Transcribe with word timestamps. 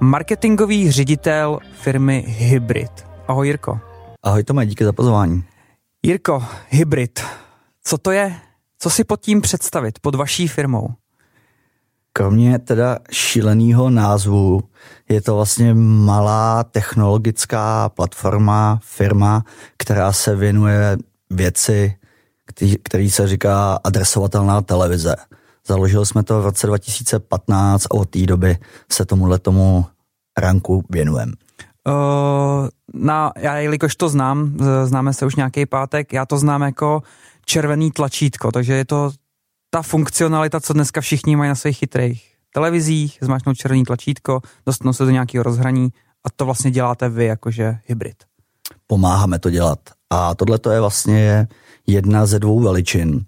marketingový 0.00 0.90
ředitel 0.90 1.58
firmy 1.72 2.24
Hybrid. 2.28 2.90
Ahoj 3.28 3.46
Jirko. 3.46 3.80
Ahoj 4.22 4.44
Tome, 4.44 4.66
díky 4.66 4.84
za 4.84 4.92
pozvání. 4.92 5.44
Jirko, 6.02 6.44
Hybrid, 6.68 7.20
co 7.84 7.98
to 7.98 8.10
je? 8.10 8.34
Co 8.78 8.90
si 8.90 9.04
pod 9.04 9.20
tím 9.20 9.40
představit, 9.40 9.98
pod 10.00 10.14
vaší 10.14 10.48
firmou? 10.48 10.88
Kromě 12.12 12.58
teda 12.58 12.98
šíleného 13.12 13.90
názvu 13.90 14.62
je 15.08 15.22
to 15.22 15.34
vlastně 15.34 15.74
malá 15.74 16.64
technologická 16.64 17.88
platforma, 17.88 18.80
firma, 18.82 19.44
která 19.76 20.12
se 20.12 20.36
věnuje 20.36 20.96
věci, 21.30 21.96
který, 22.46 22.76
který 22.82 23.10
se 23.10 23.28
říká 23.28 23.78
adresovatelná 23.84 24.62
televize. 24.62 25.16
Založili 25.68 26.06
jsme 26.06 26.22
to 26.22 26.40
v 26.40 26.44
roce 26.44 26.66
2015 26.66 27.84
a 27.84 27.90
od 27.90 28.10
té 28.10 28.26
doby 28.26 28.58
se 28.92 29.04
tomuhle 29.04 29.38
tomu 29.38 29.86
ranku 30.38 30.84
věnujeme. 30.90 31.32
Uh, 31.88 32.68
na, 32.94 33.32
já 33.38 33.56
jelikož 33.56 33.96
to 33.96 34.08
znám, 34.08 34.56
známe 34.84 35.12
se 35.12 35.26
už 35.26 35.36
nějaký 35.36 35.66
pátek, 35.66 36.12
já 36.12 36.26
to 36.26 36.38
znám 36.38 36.62
jako 36.62 37.02
červený 37.44 37.90
tlačítko, 37.90 38.52
takže 38.52 38.72
je 38.72 38.84
to 38.84 39.10
ta 39.70 39.82
funkcionalita, 39.82 40.60
co 40.60 40.72
dneska 40.72 41.00
všichni 41.00 41.36
mají 41.36 41.48
na 41.48 41.54
svých 41.54 41.78
chytrých 41.78 42.34
televizích, 42.54 43.18
zmáčknout 43.20 43.56
červený 43.56 43.84
tlačítko, 43.84 44.40
dostanou 44.66 44.92
se 44.92 45.04
do 45.04 45.10
nějakého 45.10 45.42
rozhraní 45.42 45.92
a 46.24 46.30
to 46.36 46.44
vlastně 46.44 46.70
děláte 46.70 47.08
vy 47.08 47.24
jakože 47.24 47.78
hybrid. 47.86 48.16
Pomáháme 48.86 49.38
to 49.38 49.50
dělat. 49.50 49.78
A 50.10 50.34
tohle 50.34 50.58
to 50.58 50.70
je 50.70 50.80
vlastně 50.80 51.48
jedna 51.86 52.26
ze 52.26 52.38
dvou 52.38 52.60
veličin. 52.60 53.24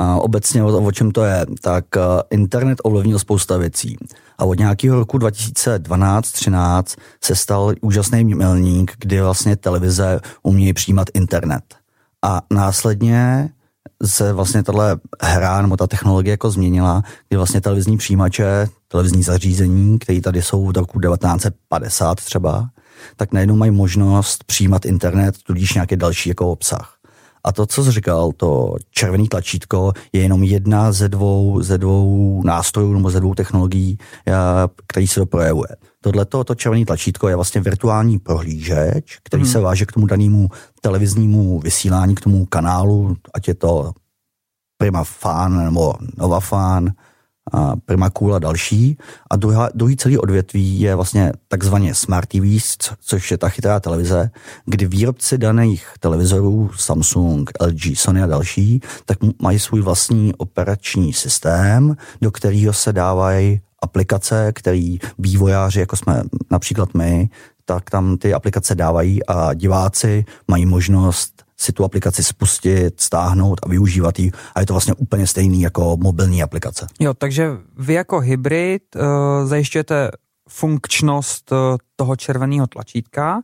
A 0.00 0.16
obecně 0.20 0.64
o, 0.64 0.84
o 0.84 0.92
čem 0.92 1.10
to 1.10 1.24
je, 1.24 1.46
tak 1.60 1.84
eh, 1.96 2.00
internet 2.30 2.78
ovlivnil 2.82 3.18
spousta 3.18 3.56
věcí. 3.56 3.96
A 4.38 4.44
od 4.44 4.58
nějakého 4.58 4.98
roku 4.98 5.18
2012-13 5.18 6.82
se 7.24 7.36
stal 7.36 7.74
úžasný 7.80 8.24
milník, 8.24 8.92
kdy 8.98 9.20
vlastně 9.20 9.56
televize 9.56 10.20
umějí 10.42 10.72
přijímat 10.72 11.08
internet. 11.14 11.64
A 12.22 12.42
následně 12.50 13.50
se 14.06 14.32
vlastně 14.32 14.62
tahle 14.62 14.96
hra 15.22 15.62
nebo 15.62 15.76
ta 15.76 15.86
technologie 15.86 16.30
jako 16.30 16.50
změnila, 16.50 17.02
kdy 17.28 17.36
vlastně 17.36 17.60
televizní 17.60 17.96
přijímače, 17.96 18.68
televizní 18.88 19.22
zařízení, 19.22 19.98
které 19.98 20.20
tady 20.20 20.42
jsou 20.42 20.68
od 20.68 20.76
roku 20.76 21.00
1950 21.00 22.14
třeba, 22.14 22.68
tak 23.16 23.32
najednou 23.32 23.56
mají 23.56 23.70
možnost 23.70 24.44
přijímat 24.44 24.84
internet, 24.84 25.34
tudíž 25.46 25.74
nějaký 25.74 25.96
další 25.96 26.28
jako 26.28 26.52
obsah. 26.52 26.99
A 27.44 27.52
to, 27.52 27.66
co 27.66 27.84
jsi 27.84 27.90
říkal, 27.90 28.32
to 28.36 28.74
červený 28.90 29.28
tlačítko 29.28 29.92
je 30.12 30.20
jenom 30.22 30.42
jedna 30.42 30.92
ze 30.92 31.08
dvou, 31.08 31.62
ze 31.62 31.78
dvou 31.78 32.42
nástrojů 32.44 32.92
nebo 32.92 33.10
ze 33.10 33.20
dvou 33.20 33.34
technologií, 33.34 33.98
který 34.86 35.06
se 35.06 35.20
to 35.20 35.26
projevuje. 35.26 35.68
Tohle 36.00 36.24
to 36.24 36.54
červené 36.54 36.84
tlačítko 36.84 37.28
je 37.28 37.36
vlastně 37.36 37.60
virtuální 37.60 38.18
prohlížeč, 38.18 39.18
který 39.22 39.42
hmm. 39.42 39.52
se 39.52 39.60
váže 39.60 39.86
k 39.86 39.92
tomu 39.92 40.06
danému 40.06 40.48
televiznímu 40.80 41.60
vysílání, 41.60 42.14
k 42.14 42.20
tomu 42.20 42.46
kanálu, 42.46 43.16
ať 43.34 43.48
je 43.48 43.54
to 43.54 43.92
Prima 44.78 45.04
Fan 45.04 45.64
nebo 45.64 45.94
Nova 46.16 46.40
Fan, 46.40 46.90
a 47.52 47.76
Prima 47.76 48.10
Cool 48.10 48.34
a 48.34 48.38
další. 48.38 48.98
A 49.30 49.36
druhá, 49.36 49.68
druhý 49.74 49.96
celý 49.96 50.18
odvětví 50.18 50.80
je 50.80 50.94
vlastně 50.94 51.32
takzvaně 51.48 51.94
Smart 51.94 52.28
TV, 52.28 52.78
což 53.00 53.30
je 53.30 53.38
ta 53.38 53.48
chytrá 53.48 53.80
televize, 53.80 54.30
kdy 54.66 54.86
výrobci 54.86 55.38
daných 55.38 55.86
televizorů, 56.00 56.70
Samsung, 56.76 57.50
LG, 57.60 57.98
Sony 57.98 58.22
a 58.22 58.26
další, 58.26 58.80
tak 59.04 59.18
mají 59.42 59.58
svůj 59.58 59.80
vlastní 59.80 60.34
operační 60.34 61.12
systém, 61.12 61.96
do 62.20 62.30
kterého 62.30 62.72
se 62.72 62.92
dávají 62.92 63.60
aplikace, 63.82 64.52
který 64.52 64.98
vývojáři, 65.18 65.80
jako 65.80 65.96
jsme 65.96 66.22
například 66.50 66.94
my, 66.94 67.30
tak 67.64 67.90
tam 67.90 68.16
ty 68.16 68.34
aplikace 68.34 68.74
dávají 68.74 69.26
a 69.26 69.54
diváci 69.54 70.24
mají 70.48 70.66
možnost 70.66 71.39
si 71.60 71.72
tu 71.72 71.84
aplikaci 71.84 72.24
spustit, 72.24 73.00
stáhnout 73.00 73.60
a 73.62 73.68
využívat 73.68 74.18
ji 74.18 74.32
a 74.54 74.60
je 74.60 74.66
to 74.66 74.72
vlastně 74.72 74.94
úplně 74.94 75.26
stejný 75.26 75.62
jako 75.62 75.96
mobilní 75.96 76.42
aplikace. 76.42 76.86
Jo, 77.00 77.14
takže 77.14 77.50
vy 77.78 77.94
jako 77.94 78.20
hybrid 78.20 78.82
uh, 78.96 79.02
zajišťujete 79.48 80.10
funkčnost 80.48 81.52
uh, 81.52 81.58
toho 81.96 82.16
červeného 82.16 82.66
tlačítka 82.66 83.40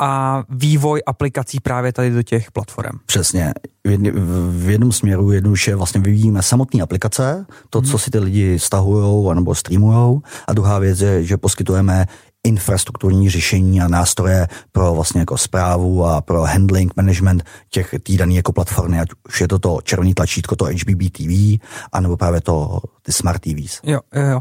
a 0.00 0.42
vývoj 0.48 1.02
aplikací 1.06 1.60
právě 1.60 1.92
tady 1.92 2.10
do 2.10 2.22
těch 2.22 2.52
platform. 2.52 2.98
Přesně. 3.06 3.54
V, 3.86 3.90
jedn, 3.90 4.08
v 4.50 4.70
jednom 4.70 4.92
směru 4.92 5.32
jednoduše 5.32 5.74
vlastně 5.74 6.00
vyvíjíme 6.00 6.42
samotné 6.42 6.82
aplikace, 6.82 7.46
to, 7.70 7.78
hmm. 7.78 7.88
co 7.90 7.98
si 7.98 8.10
ty 8.10 8.18
lidi 8.18 8.58
stahují 8.58 9.34
nebo 9.34 9.54
streamují, 9.54 10.20
a 10.46 10.52
druhá 10.52 10.78
věc 10.78 11.00
je, 11.00 11.24
že 11.24 11.36
poskytujeme 11.36 12.06
infrastrukturní 12.46 13.30
řešení 13.30 13.80
a 13.80 13.88
nástroje 13.88 14.48
pro 14.72 14.94
vlastně 14.94 15.20
jako 15.20 15.38
zprávu 15.38 16.04
a 16.04 16.20
pro 16.20 16.42
handling, 16.42 16.96
management 16.96 17.44
těch 17.70 17.94
týdaný 18.02 18.36
jako 18.36 18.52
platformy, 18.52 19.00
ať 19.00 19.08
už 19.28 19.40
je 19.40 19.48
to 19.48 19.58
to 19.58 19.78
červený 19.82 20.14
tlačítko, 20.14 20.56
to 20.56 20.64
HBB 20.64 21.12
TV, 21.12 21.60
anebo 21.92 22.16
právě 22.16 22.40
to 22.40 22.80
ty 23.02 23.12
smart 23.12 23.40
TVs. 23.40 23.80
Jo, 23.82 24.00
jo, 24.14 24.22
jo. 24.22 24.40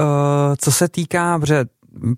Uh, 0.00 0.06
co 0.58 0.72
se 0.72 0.88
týká, 0.88 1.38
protože 1.38 1.64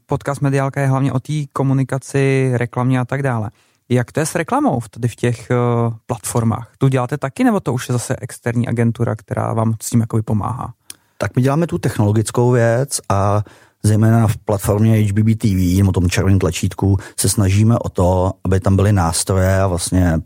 podcast 0.06 0.40
Mediálka 0.40 0.80
je 0.80 0.86
hlavně 0.86 1.12
o 1.12 1.20
té 1.20 1.32
komunikaci, 1.52 2.52
reklamě 2.54 3.00
a 3.00 3.04
tak 3.04 3.22
dále. 3.22 3.50
Jak 3.88 4.12
to 4.12 4.20
je 4.20 4.26
s 4.26 4.34
reklamou 4.34 4.80
tady 4.90 5.08
v 5.08 5.16
těch 5.16 5.48
uh, 5.50 5.94
platformách? 6.06 6.72
Tu 6.78 6.88
děláte 6.88 7.18
taky, 7.18 7.44
nebo 7.44 7.60
to 7.60 7.72
už 7.72 7.88
je 7.88 7.92
zase 7.92 8.16
externí 8.20 8.68
agentura, 8.68 9.16
která 9.16 9.52
vám 9.52 9.74
s 9.82 9.90
tím 9.90 10.00
jako 10.00 10.22
pomáhá? 10.22 10.72
Tak 11.18 11.36
my 11.36 11.42
děláme 11.42 11.66
tu 11.66 11.78
technologickou 11.78 12.50
věc 12.50 13.00
a 13.08 13.42
zejména 13.82 14.26
v 14.26 14.36
platformě 14.36 14.96
HBB 14.96 15.38
TV, 15.38 15.78
nebo 15.78 15.92
tom 15.92 16.10
červeném 16.10 16.38
tlačítku, 16.38 16.96
se 17.16 17.28
snažíme 17.28 17.78
o 17.78 17.88
to, 17.88 18.32
aby 18.44 18.60
tam 18.60 18.76
byly 18.76 18.92
nástroje 18.92 19.60
a 19.60 19.66
vlastně 19.66 20.20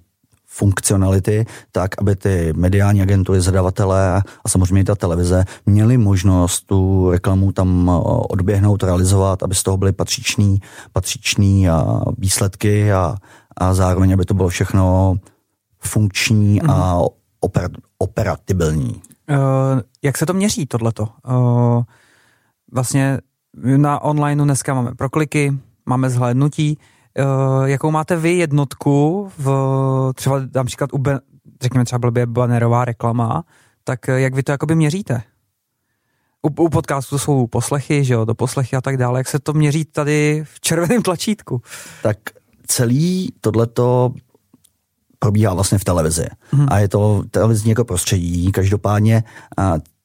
funkcionality, 0.47 1.47
tak 1.73 1.91
aby 1.99 2.17
ty 2.17 2.53
mediální 2.57 3.03
agentury, 3.03 3.41
zadavatelé 3.41 4.23
a 4.45 4.49
samozřejmě 4.49 4.85
ta 4.85 4.95
televize 4.95 5.45
měli 5.67 5.99
možnost 5.99 6.61
tu 6.61 7.11
reklamu 7.11 7.53
tam 7.53 7.91
odběhnout, 8.29 8.83
realizovat, 8.83 9.43
aby 9.43 9.55
z 9.55 9.63
toho 9.63 9.77
byly 9.77 9.93
patřičný, 9.93 10.61
patřičný 10.93 11.67
výsledky 12.19 12.93
a, 12.93 13.17
a 13.57 13.75
zároveň, 13.75 14.13
aby 14.13 14.25
to 14.25 14.34
bylo 14.34 14.49
všechno 14.49 15.17
funkční 15.79 16.61
mm. 16.63 16.71
a 16.71 16.95
mhm. 16.95 17.07
oper, 17.41 17.71
operatibilní. 17.99 19.03
Uh, 19.31 19.81
jak 20.03 20.19
se 20.19 20.27
to 20.27 20.33
měří, 20.33 20.67
tohleto? 20.67 21.09
Uh, 21.29 21.83
vlastně 22.73 23.19
na 23.57 24.03
online 24.03 24.45
dneska 24.45 24.75
máme 24.75 24.95
prokliky, 24.95 25.53
máme 25.87 26.11
zhlédnutí. 26.11 26.79
Uh, 27.19 27.65
jakou 27.65 27.91
máte 27.91 28.17
vy 28.17 28.33
jednotku 28.33 29.29
v 29.39 30.13
třeba 30.15 30.41
například 30.55 30.93
u, 30.93 31.03
řekněme 31.63 31.85
třeba 31.85 31.99
blbě 31.99 32.27
banerová 32.27 32.85
reklama, 32.85 33.45
tak 33.85 34.09
eh, 34.09 34.21
jak 34.21 34.35
vy 34.35 34.43
to 34.43 34.53
jakoby 34.53 34.75
měříte? 34.75 35.23
U, 36.43 36.65
u 36.65 36.69
podcastu 36.69 37.19
jsou 37.19 37.47
poslechy, 37.47 38.04
že 38.04 38.15
jo, 38.15 38.25
do 38.25 38.34
poslechy 38.34 38.77
a 38.77 38.81
tak 38.81 38.97
dále. 38.97 39.21
Jak 39.21 39.28
se 39.28 39.39
to 39.39 39.53
měří 39.53 39.84
tady 39.84 40.45
v 40.47 40.60
červeném 40.60 41.03
tlačítku? 41.03 41.63
Tak 42.03 42.16
celý 42.66 43.33
tohleto 43.41 44.15
probíhá 45.19 45.55
vlastně 45.55 45.78
v 45.78 45.84
televizi. 45.84 46.27
Hmm. 46.51 46.66
A 46.71 46.78
je 46.78 46.89
to 46.89 47.22
televizní 47.31 47.71
jako 47.71 47.84
prostředí. 47.84 48.53
Každopádně 48.53 49.25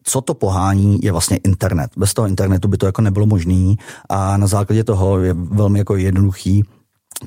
co 0.09 0.21
to 0.21 0.33
pohání, 0.33 0.99
je 1.01 1.11
vlastně 1.11 1.37
internet. 1.37 1.91
Bez 1.97 2.13
toho 2.13 2.27
internetu 2.27 2.67
by 2.67 2.77
to 2.77 2.85
jako 2.85 3.01
nebylo 3.01 3.25
možné 3.25 3.75
a 4.09 4.37
na 4.37 4.47
základě 4.47 4.83
toho 4.83 5.19
je 5.19 5.33
velmi 5.33 5.79
jako 5.79 5.95
jednoduchý 5.95 6.63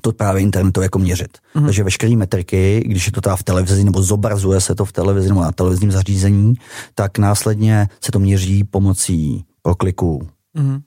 to 0.00 0.12
právě 0.12 0.42
internetu 0.42 0.82
jako 0.82 0.98
měřit. 0.98 1.38
Mm-hmm. 1.54 1.64
Takže 1.64 1.84
veškeré 1.84 2.16
metriky, 2.16 2.82
když 2.86 3.06
je 3.06 3.12
to 3.12 3.20
teda 3.20 3.36
v 3.36 3.42
televizi 3.42 3.84
nebo 3.84 4.02
zobrazuje 4.02 4.60
se 4.60 4.74
to 4.74 4.84
v 4.84 4.92
televizi 4.92 5.28
nebo 5.28 5.40
na 5.40 5.52
televizním 5.52 5.92
zařízení, 5.92 6.54
tak 6.94 7.18
následně 7.18 7.88
se 8.00 8.12
to 8.12 8.18
měří 8.18 8.64
pomocí 8.64 9.44
prokliků. 9.62 10.28
Mm-hmm. 10.56 10.80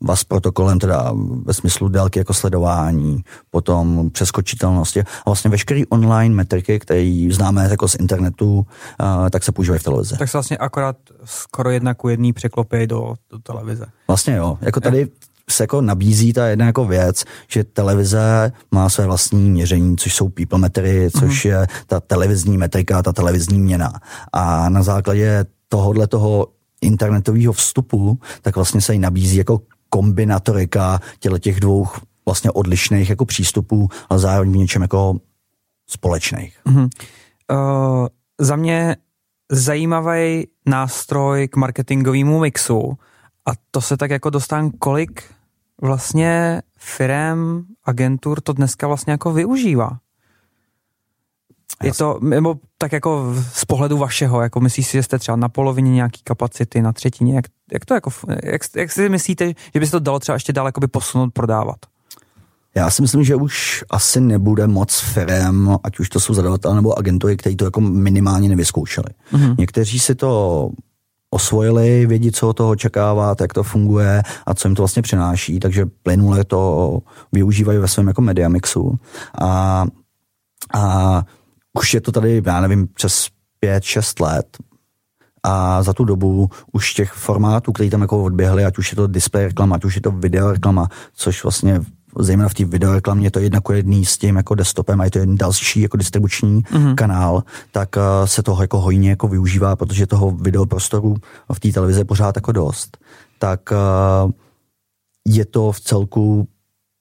VAS 0.00 0.24
protokolem, 0.24 0.78
teda 0.78 1.12
ve 1.44 1.54
smyslu 1.54 1.88
délky 1.88 2.18
jako 2.18 2.34
sledování, 2.34 3.24
potom 3.50 4.10
přeskočitelnosti 4.10 5.00
a 5.00 5.04
vlastně 5.26 5.50
veškeré 5.50 5.82
online 5.88 6.34
metriky, 6.34 6.78
které 6.78 7.28
známe 7.30 7.68
jako 7.70 7.88
z 7.88 7.94
internetu, 7.94 8.66
tak 9.30 9.44
se 9.44 9.52
používají 9.52 9.78
v 9.80 9.82
televizi. 9.82 10.16
Tak 10.18 10.28
se 10.28 10.36
vlastně 10.38 10.56
akorát 10.56 10.96
skoro 11.24 11.70
jedna 11.70 11.94
ku 11.94 12.08
jedný 12.08 12.32
překlopí 12.32 12.86
do, 12.86 13.14
do 13.30 13.38
televize. 13.38 13.86
Vlastně 14.08 14.34
jo, 14.34 14.58
jako 14.60 14.80
tady 14.80 15.08
se 15.50 15.62
jako 15.62 15.80
nabízí 15.80 16.32
ta 16.32 16.46
jedna 16.46 16.66
jako 16.66 16.84
věc, 16.84 17.24
že 17.48 17.64
televize 17.64 18.52
má 18.70 18.88
své 18.88 19.06
vlastní 19.06 19.50
měření, 19.50 19.96
což 19.96 20.14
jsou 20.14 20.28
people 20.28 20.58
metry, 20.58 21.10
což 21.18 21.44
mm. 21.44 21.50
je 21.50 21.66
ta 21.86 22.00
televizní 22.00 22.58
metrika, 22.58 23.02
ta 23.02 23.12
televizní 23.12 23.58
měna. 23.58 23.92
A 24.32 24.68
na 24.68 24.82
základě 24.82 25.44
tohohle 25.68 26.06
toho 26.06 26.46
internetového 26.80 27.52
vstupu, 27.52 28.18
tak 28.42 28.56
vlastně 28.56 28.80
se 28.80 28.92
jí 28.92 28.98
nabízí 28.98 29.36
jako 29.36 29.60
kombinatorika 29.90 31.00
těle 31.18 31.40
těch 31.40 31.60
dvou 31.60 31.86
vlastně 32.26 32.50
odlišných 32.50 33.10
jako 33.10 33.24
přístupů, 33.24 33.88
ale 34.08 34.18
zároveň 34.18 34.52
v 34.52 34.56
něčem 34.56 34.82
jako 34.82 35.16
společných. 35.86 36.58
Mm-hmm. 36.66 36.88
Uh, 37.50 38.06
za 38.40 38.56
mě 38.56 38.96
zajímavý 39.52 40.46
nástroj 40.66 41.48
k 41.48 41.56
marketingovému 41.56 42.40
mixu 42.40 42.98
a 43.46 43.50
to 43.70 43.80
se 43.80 43.96
tak 43.96 44.10
jako 44.10 44.30
dostane 44.30 44.70
kolik 44.78 45.24
vlastně 45.82 46.62
firem, 46.78 47.64
agentur 47.84 48.40
to 48.40 48.52
dneska 48.52 48.86
vlastně 48.86 49.10
jako 49.10 49.32
využívá. 49.32 49.98
Je 51.84 51.94
to, 51.94 52.18
nebo 52.22 52.54
tak 52.78 52.92
jako 52.92 53.34
z 53.52 53.64
pohledu 53.64 53.98
vašeho, 53.98 54.40
jako 54.42 54.60
myslíš 54.60 54.86
si, 54.86 54.92
že 54.92 55.02
jste 55.02 55.18
třeba 55.18 55.36
na 55.36 55.48
polovině 55.48 55.90
nějaký 55.90 56.20
kapacity, 56.24 56.82
na 56.82 56.92
třetině, 56.92 57.34
jak, 57.34 57.44
jak 57.72 57.84
to 57.84 57.94
jako, 57.94 58.10
jak, 58.44 58.62
jak 58.76 58.92
si 58.92 59.08
myslíte, 59.08 59.52
že 59.74 59.80
by 59.80 59.86
se 59.86 59.92
to 59.92 59.98
dalo 59.98 60.18
třeba 60.18 60.36
ještě 60.36 60.52
dál 60.52 60.70
posunout, 60.90 61.30
prodávat? 61.32 61.76
Já 62.74 62.90
si 62.90 63.02
myslím, 63.02 63.24
že 63.24 63.34
už 63.34 63.84
asi 63.90 64.20
nebude 64.20 64.66
moc 64.66 64.98
firm, 65.00 65.68
ať 65.84 65.98
už 65.98 66.08
to 66.08 66.20
jsou 66.20 66.34
zadavatelé 66.34 66.74
nebo 66.74 66.98
agentury, 66.98 67.36
kteří 67.36 67.56
to 67.56 67.64
jako 67.64 67.80
minimálně 67.80 68.48
nevyzkoušeli. 68.48 69.08
Mm-hmm. 69.32 69.54
Někteří 69.58 69.98
si 69.98 70.14
to 70.14 70.70
osvojili, 71.30 72.06
vědí, 72.06 72.32
co 72.32 72.48
od 72.48 72.52
toho 72.52 72.70
očekávat, 72.70 73.40
jak 73.40 73.52
to 73.52 73.62
funguje 73.62 74.22
a 74.46 74.54
co 74.54 74.68
jim 74.68 74.74
to 74.74 74.82
vlastně 74.82 75.02
přináší, 75.02 75.60
takže 75.60 75.86
plynule 76.02 76.44
to 76.44 76.98
využívají 77.32 77.78
ve 77.78 77.88
svém 77.88 78.08
jako 78.08 78.22
media 78.22 78.48
mixu. 78.48 78.98
A, 79.40 79.86
a 80.74 81.22
už 81.78 81.94
je 81.94 82.00
to 82.00 82.12
tady, 82.12 82.42
já 82.46 82.60
nevím, 82.60 82.88
přes 82.94 83.28
pět, 83.60 83.84
šest 83.84 84.20
let, 84.20 84.58
a 85.42 85.82
za 85.82 85.92
tu 85.92 86.04
dobu 86.04 86.50
už 86.72 86.94
těch 86.94 87.12
formátů, 87.12 87.72
které 87.72 87.90
tam 87.90 88.00
jako 88.00 88.24
odběhly, 88.24 88.64
ať 88.64 88.78
už 88.78 88.92
je 88.92 88.96
to 88.96 89.06
display 89.06 89.44
reklama, 89.44 89.76
ať 89.76 89.84
už 89.84 89.94
je 89.94 90.00
to 90.00 90.10
video 90.10 90.52
reklama, 90.52 90.88
což 91.14 91.42
vlastně 91.42 91.80
zejména 92.18 92.48
v 92.48 92.54
té 92.54 92.64
videoreklamě 92.64 93.26
je 93.26 93.30
to 93.30 93.38
jedna 93.38 93.60
jedný 93.72 94.04
s 94.04 94.18
tím 94.18 94.36
jako 94.36 94.54
desktopem 94.54 95.00
a 95.00 95.04
je 95.04 95.10
to 95.10 95.18
jeden 95.18 95.36
další 95.36 95.80
jako 95.80 95.96
distribuční 95.96 96.62
mm-hmm. 96.62 96.94
kanál, 96.94 97.44
tak 97.72 97.96
uh, 97.96 98.02
se 98.26 98.42
toho 98.42 98.62
jako 98.62 98.80
hojně 98.80 99.10
jako 99.10 99.28
využívá, 99.28 99.76
protože 99.76 100.06
toho 100.06 100.30
videoprostoru 100.30 101.16
v 101.52 101.60
té 101.60 101.72
televizi 101.72 102.00
je 102.00 102.04
pořád 102.04 102.36
jako 102.36 102.52
dost. 102.52 102.98
Tak 103.38 103.60
uh, 103.72 104.30
je 105.26 105.44
to 105.44 105.72
v 105.72 105.80
celku 105.80 106.48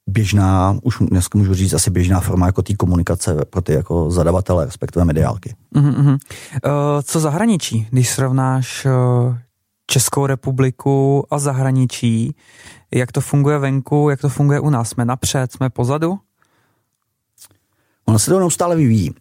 běžná, 0.07 0.80
už 0.83 0.98
dneska 1.00 1.38
můžu 1.38 1.54
říct 1.54 1.74
asi 1.74 1.92
běžná 1.92 2.19
forma 2.19 2.45
jako 2.45 2.62
té 2.62 2.75
komunikace 2.75 3.45
pro 3.50 3.62
ty 3.62 3.74
jako 3.74 4.12
zadavatele, 4.12 4.65
respektive 4.65 5.06
mediálky. 5.06 5.56
Mm-hmm. 5.75 6.12
Uh, 6.12 6.19
co 7.04 7.19
zahraničí, 7.19 7.88
když 7.92 8.09
srovnáš 8.09 8.86
uh, 8.86 9.38
Českou 9.88 10.25
republiku 10.25 11.25
a 11.31 11.39
zahraničí, 11.39 12.36
jak 12.92 13.12
to 13.12 13.21
funguje 13.21 13.59
venku, 13.59 14.09
jak 14.09 14.21
to 14.21 14.30
funguje 14.30 14.59
u 14.59 14.69
nás. 14.69 14.89
Jsme 14.89 15.06
napřed, 15.06 15.51
jsme 15.51 15.69
pozadu? 15.69 16.19
Ono 18.06 18.19
se 18.19 18.31
to 18.31 18.39
neustále 18.39 18.75
vyvíjí. 18.75 19.13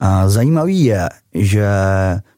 A 0.00 0.28
zajímavý 0.28 0.84
je, 0.84 1.08
že 1.34 1.66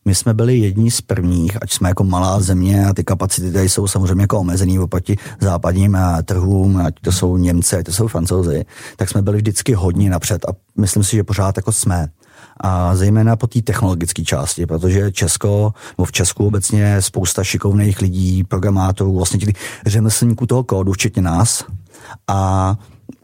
my 0.04 0.14
jsme 0.14 0.34
byli 0.34 0.58
jedni 0.58 0.90
z 0.90 1.00
prvních, 1.00 1.62
ať 1.62 1.72
jsme 1.72 1.88
jako 1.88 2.04
malá 2.04 2.40
země 2.40 2.86
a 2.86 2.94
ty 2.94 3.04
kapacity 3.04 3.52
tady 3.52 3.68
jsou 3.68 3.86
samozřejmě 3.86 4.22
jako 4.22 4.38
omezený 4.38 4.78
oproti 4.78 5.16
západním 5.40 5.98
trhům, 6.24 6.76
ať 6.76 6.94
to 7.00 7.12
jsou 7.12 7.36
Němci, 7.36 7.76
ať 7.76 7.86
to 7.86 7.92
jsou 7.92 8.08
Francouzi, 8.08 8.64
tak 8.96 9.08
jsme 9.08 9.22
byli 9.22 9.36
vždycky 9.36 9.74
hodně 9.74 10.10
napřed 10.10 10.44
a 10.44 10.52
myslím 10.78 11.04
si, 11.04 11.16
že 11.16 11.24
pořád 11.24 11.56
jako 11.56 11.72
jsme 11.72 12.08
a 12.60 12.96
zejména 12.96 13.36
po 13.36 13.46
té 13.46 13.62
technologické 13.62 14.24
části, 14.24 14.66
protože 14.66 15.12
Česko, 15.12 15.72
nebo 15.98 16.04
v 16.04 16.12
Česku 16.12 16.46
obecně 16.46 17.02
spousta 17.02 17.44
šikovných 17.44 18.00
lidí, 18.00 18.44
programátorů, 18.44 19.16
vlastně 19.16 19.38
těch 19.40 19.54
řemeslníků 19.86 20.46
toho 20.46 20.64
kódu, 20.64 20.92
včetně 20.92 21.22
nás 21.22 21.64
a 22.28 22.74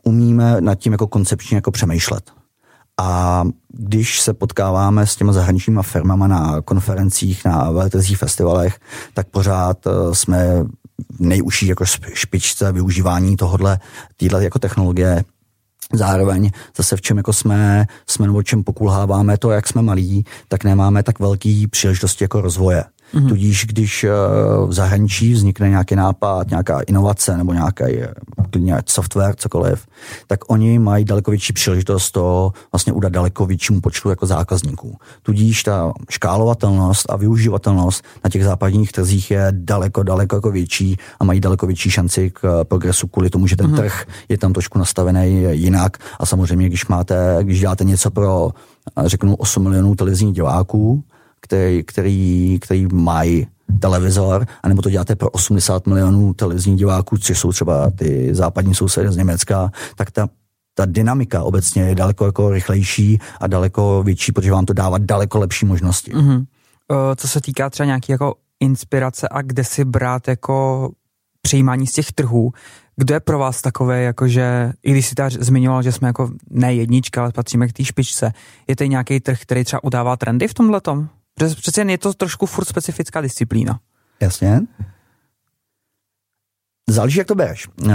umíme 0.02 0.60
nad 0.60 0.74
tím 0.74 0.92
jako 0.92 1.06
koncepčně 1.06 1.56
jako 1.56 1.70
přemýšlet. 1.70 2.41
A 3.04 3.44
když 3.68 4.20
se 4.20 4.34
potkáváme 4.34 5.06
s 5.06 5.16
těma 5.16 5.32
zahraničníma 5.32 5.82
firmama 5.82 6.26
na 6.26 6.60
konferencích, 6.60 7.44
na 7.44 7.70
veletrzích 7.70 8.18
festivalech, 8.18 8.78
tak 9.14 9.26
pořád 9.28 9.86
eh, 9.86 10.14
jsme 10.14 10.64
nejužší 11.18 11.66
jako 11.66 11.84
špičce 12.14 12.72
využívání 12.72 13.36
tohodle, 13.36 13.78
týhle 14.16 14.44
jako 14.44 14.58
technologie 14.58 15.24
Zároveň 15.94 16.50
zase 16.76 16.96
v 16.96 17.00
čem 17.00 17.16
jako 17.16 17.32
jsme, 17.32 17.86
jsme 18.06 18.26
nebo 18.26 18.42
čem 18.42 18.64
pokulháváme 18.64 19.38
to, 19.38 19.50
jak 19.50 19.66
jsme 19.66 19.82
malí, 19.82 20.24
tak 20.48 20.64
nemáme 20.64 21.02
tak 21.02 21.18
velký 21.18 21.66
příležitosti 21.66 22.24
jako 22.24 22.40
rozvoje. 22.40 22.84
Mm-hmm. 23.14 23.28
Tudíž, 23.28 23.66
když 23.66 24.04
eh, 24.04 24.10
v 24.66 24.72
zahraničí 24.72 25.32
vznikne 25.32 25.68
nějaký 25.68 25.96
nápad, 25.96 26.50
nějaká 26.50 26.80
inovace 26.80 27.36
nebo 27.36 27.52
nějaký 27.52 27.84
eh, 27.84 28.82
software, 28.86 29.34
cokoliv, 29.36 29.86
tak 30.26 30.50
oni 30.50 30.78
mají 30.78 31.04
daleko 31.04 31.30
větší 31.30 31.52
příležitost 31.52 32.10
to 32.10 32.52
vlastně 32.72 32.92
udat 32.92 33.12
daleko 33.12 33.46
většímu 33.46 33.80
počtu 33.80 34.10
jako 34.10 34.26
zákazníků. 34.26 34.96
Tudíž 35.22 35.62
ta 35.62 35.92
škálovatelnost 36.10 37.10
a 37.10 37.16
využívatelnost 37.16 38.04
na 38.24 38.30
těch 38.30 38.44
západních 38.44 38.92
trzích 38.92 39.30
je 39.30 39.46
daleko, 39.50 40.02
daleko 40.02 40.36
jako 40.36 40.50
větší 40.50 40.96
a 41.20 41.24
mají 41.24 41.40
daleko 41.40 41.66
větší 41.66 41.90
šanci 41.90 42.30
k 42.30 42.44
eh, 42.44 42.64
progresu 42.64 43.06
kvůli 43.06 43.30
tomu, 43.30 43.46
že 43.46 43.56
ten 43.56 43.66
mm-hmm. 43.66 43.76
trh 43.76 44.04
je 44.28 44.38
tam 44.38 44.52
trošku 44.52 44.78
nastavený 44.78 45.44
jinak 45.50 45.96
a 46.20 46.26
samozřejmě, 46.26 46.66
když 46.66 46.86
máte, 46.86 47.38
když 47.42 47.60
děláte 47.60 47.84
něco 47.84 48.10
pro 48.10 48.50
řeknu 49.04 49.34
8 49.34 49.62
milionů 49.62 49.94
televizních 49.94 50.34
diváků, 50.34 51.04
který, 51.52 51.82
který, 51.82 52.58
který 52.60 52.86
mají 52.92 53.46
televizor, 53.80 54.46
anebo 54.62 54.82
to 54.82 54.90
děláte 54.90 55.16
pro 55.16 55.30
80 55.30 55.86
milionů 55.86 56.34
televizních 56.34 56.76
diváků, 56.76 57.18
což 57.18 57.38
jsou 57.38 57.52
třeba 57.52 57.90
ty 57.90 58.34
západní 58.34 58.74
sousedy 58.74 59.12
z 59.12 59.16
Německa, 59.16 59.70
tak 59.96 60.10
ta, 60.10 60.28
ta 60.74 60.84
dynamika 60.86 61.42
obecně 61.42 61.82
je 61.82 61.94
daleko 61.94 62.26
jako 62.26 62.50
rychlejší 62.50 63.18
a 63.40 63.46
daleko 63.46 64.02
větší, 64.02 64.32
protože 64.32 64.52
vám 64.52 64.64
to 64.64 64.72
dává 64.72 64.98
daleko 64.98 65.38
lepší 65.38 65.66
možnosti. 65.66 66.12
Mm-hmm. 66.12 66.46
Co 67.16 67.28
se 67.28 67.40
týká 67.40 67.70
třeba 67.70 67.86
nějaký 67.86 68.12
jako 68.12 68.34
inspirace 68.60 69.28
a 69.28 69.42
kde 69.42 69.64
si 69.64 69.84
brát 69.84 70.28
jako 70.28 70.90
přijímání 71.42 71.86
z 71.86 71.92
těch 71.92 72.12
trhů, 72.12 72.52
kdo 72.96 73.14
je 73.14 73.20
pro 73.20 73.38
vás 73.38 73.62
takové, 73.62 74.02
jakože, 74.02 74.72
i 74.82 74.90
když 74.90 75.06
si 75.06 75.14
ta 75.14 75.30
zmiňoval, 75.30 75.82
že 75.82 75.92
jsme 75.92 76.08
jako 76.08 76.30
ne 76.50 76.74
jednička, 76.74 77.22
ale 77.22 77.32
patříme 77.32 77.68
k 77.68 77.72
té 77.72 77.84
špičce, 77.84 78.32
je 78.68 78.76
to 78.76 78.84
nějaký 78.84 79.20
trh, 79.20 79.40
který 79.40 79.64
třeba 79.64 79.84
udává 79.84 80.16
trendy 80.16 80.48
v 80.48 80.54
tomhle 80.54 80.80
Přece 81.48 81.80
jen 81.80 81.90
je 81.90 81.98
to 81.98 82.14
trošku 82.14 82.46
furt 82.46 82.64
specifická 82.64 83.20
disciplína. 83.20 83.80
Jasně. 84.20 84.60
Záleží, 86.90 87.18
jak 87.18 87.26
to 87.26 87.34
bereš. 87.34 87.68
Uh, 87.84 87.92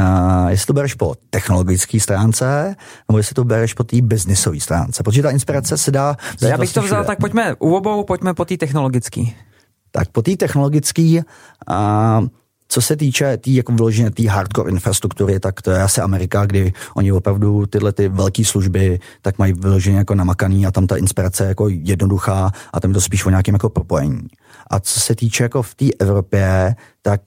jestli 0.48 0.66
to 0.66 0.74
bereš 0.74 0.94
po 0.94 1.16
technologické 1.30 2.00
stránce, 2.00 2.76
nebo 3.10 3.18
jestli 3.18 3.34
to 3.34 3.44
bereš 3.44 3.74
po 3.74 3.84
té 3.84 4.02
biznisové 4.02 4.60
stránce. 4.60 5.04
Protože 5.04 5.24
ta 5.24 5.32
inspirace 5.32 5.78
se 5.78 5.92
dá... 5.92 6.18
Já 6.42 6.58
bych 6.58 6.74
to 6.74 6.82
vzal, 6.82 7.00
všude. 7.00 7.08
tak 7.08 7.20
pojďme 7.20 7.56
u 7.60 7.76
obou, 7.76 8.04
pojďme 8.04 8.34
po 8.34 8.46
té 8.46 8.58
technologické. 8.58 9.24
Tak 9.92 10.10
po 10.10 10.22
té 10.22 10.38
technologické 10.38 11.02
uh, 11.02 12.28
co 12.68 12.82
se 12.82 12.96
týče 12.96 13.26
té 13.26 13.38
tý, 13.38 13.56
jako 13.56 13.72
vyloženě 13.72 14.12
té 14.12 14.30
hardcore 14.30 14.72
infrastruktury, 14.72 15.40
tak 15.40 15.62
to 15.62 15.72
je 15.72 15.84
asi 15.84 16.02
Amerika, 16.02 16.46
kdy 16.46 16.74
oni 16.96 17.12
opravdu 17.12 17.66
tyhle 17.66 17.94
ty 17.94 18.10
velké 18.10 18.46
služby 18.46 19.00
tak 19.22 19.40
mají 19.40 19.54
vyloženě 19.54 19.98
jako 19.98 20.16
namakaný 20.16 20.66
a 20.66 20.72
tam 20.72 20.88
ta 20.88 20.98
inspirace 20.98 21.44
je 21.44 21.48
jako 21.48 21.70
jednoduchá 21.70 22.52
a 22.74 22.80
tam 22.80 22.92
je 22.92 22.94
to 22.94 23.02
spíš 23.02 23.26
o 23.26 23.30
nějakém 23.30 23.56
jako 23.56 23.70
propojení. 23.70 24.28
A 24.70 24.80
co 24.80 25.00
se 25.00 25.16
týče 25.16 25.44
jako 25.44 25.62
v 25.62 25.76
té 25.76 25.86
Evropě, 26.00 26.76
tak 27.02 27.22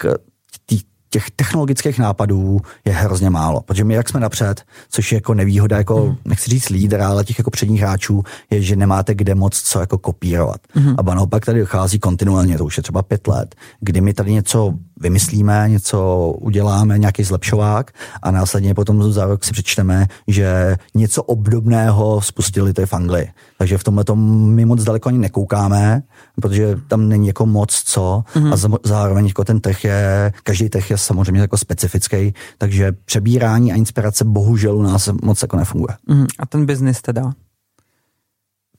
tý, 0.66 0.80
těch 1.10 1.30
technologických 1.30 1.98
nápadů 1.98 2.60
je 2.84 2.92
hrozně 2.92 3.30
málo, 3.30 3.60
protože 3.60 3.84
my 3.84 3.94
jak 3.94 4.08
jsme 4.08 4.20
napřed, 4.20 4.62
což 4.90 5.12
je 5.12 5.16
jako 5.16 5.34
nevýhoda, 5.34 5.76
jako 5.76 6.06
mm. 6.06 6.16
nechci 6.24 6.50
říct 6.50 6.68
lídra, 6.68 7.08
ale 7.08 7.24
těch 7.24 7.38
jako 7.38 7.50
předních 7.50 7.80
hráčů, 7.80 8.22
je, 8.50 8.62
že 8.62 8.76
nemáte 8.76 9.14
kde 9.14 9.34
moc 9.34 9.60
co 9.60 9.80
jako 9.80 9.98
kopírovat. 9.98 10.60
Mm. 10.74 10.94
A 10.98 11.14
naopak 11.14 11.46
tady 11.46 11.60
dochází 11.60 11.98
kontinuálně, 11.98 12.58
to 12.58 12.64
už 12.64 12.76
je 12.76 12.82
třeba 12.82 13.02
pět 13.02 13.26
let, 13.26 13.54
kdy 13.80 14.00
my 14.00 14.14
tady 14.14 14.32
něco 14.32 14.74
vymyslíme, 15.00 15.64
něco 15.68 16.28
uděláme, 16.40 16.98
nějaký 16.98 17.24
zlepšovák 17.24 17.90
a 18.22 18.30
následně 18.30 18.74
potom 18.74 19.12
za 19.12 19.26
rok 19.26 19.44
si 19.44 19.52
přečteme, 19.52 20.06
že 20.26 20.76
něco 20.94 21.22
obdobného 21.22 22.20
spustili 22.20 22.72
to 22.72 22.86
v 22.86 22.92
Anglii. 22.92 23.28
Takže 23.58 23.78
v 23.78 23.84
tomhle 23.84 24.04
my 24.16 24.64
moc 24.64 24.84
daleko 24.84 25.08
ani 25.08 25.18
nekoukáme, 25.18 26.02
protože 26.40 26.76
tam 26.88 27.08
není 27.08 27.26
jako 27.26 27.46
moc 27.46 27.82
co 27.86 28.24
mm-hmm. 28.34 28.76
a 28.76 28.78
zároveň 28.84 29.26
jako 29.26 29.44
ten 29.44 29.60
trh 29.60 29.84
je, 29.84 30.32
každý 30.42 30.68
trh 30.68 30.90
je 30.90 30.98
samozřejmě 30.98 31.40
jako 31.40 31.58
specifický, 31.58 32.34
takže 32.58 32.92
přebírání 33.04 33.72
a 33.72 33.76
inspirace 33.76 34.24
bohužel 34.24 34.76
u 34.76 34.82
nás 34.82 35.08
moc 35.22 35.42
jako 35.42 35.56
nefunguje. 35.56 35.96
Mm-hmm. 36.08 36.26
A 36.38 36.46
ten 36.46 36.66
biznis 36.66 37.02
teda? 37.02 37.32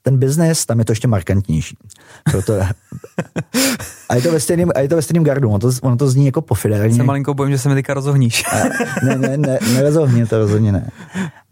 Ten 0.02 0.18
biznes, 0.18 0.66
tam 0.66 0.78
je 0.78 0.84
to 0.84 0.92
ještě 0.92 1.08
markantnější. 1.08 1.76
Proto, 2.30 2.52
a, 4.08 4.14
je 4.14 4.22
to 4.22 4.32
ve 4.32 4.40
stejným, 4.40 4.72
a 4.74 4.80
je 4.80 4.88
to 4.88 4.96
ve 4.96 5.02
stejným 5.02 5.24
gardu, 5.24 5.48
ono 5.48 5.58
to, 5.58 5.70
ono 5.82 5.96
to 5.96 6.10
zní 6.10 6.26
jako 6.26 6.40
pofidérně. 6.40 6.96
Se 6.96 7.02
malinko 7.02 7.34
bojím, 7.34 7.52
že 7.52 7.58
se 7.58 7.68
mi 7.68 7.74
teďka 7.74 7.94
rozohníš. 7.94 8.44
ne, 9.02 9.18
ne, 9.18 9.36
ne, 9.36 9.58
nerozohně, 9.74 10.26
to 10.26 10.38
rozhodně 10.38 10.72
ne. 10.72 10.90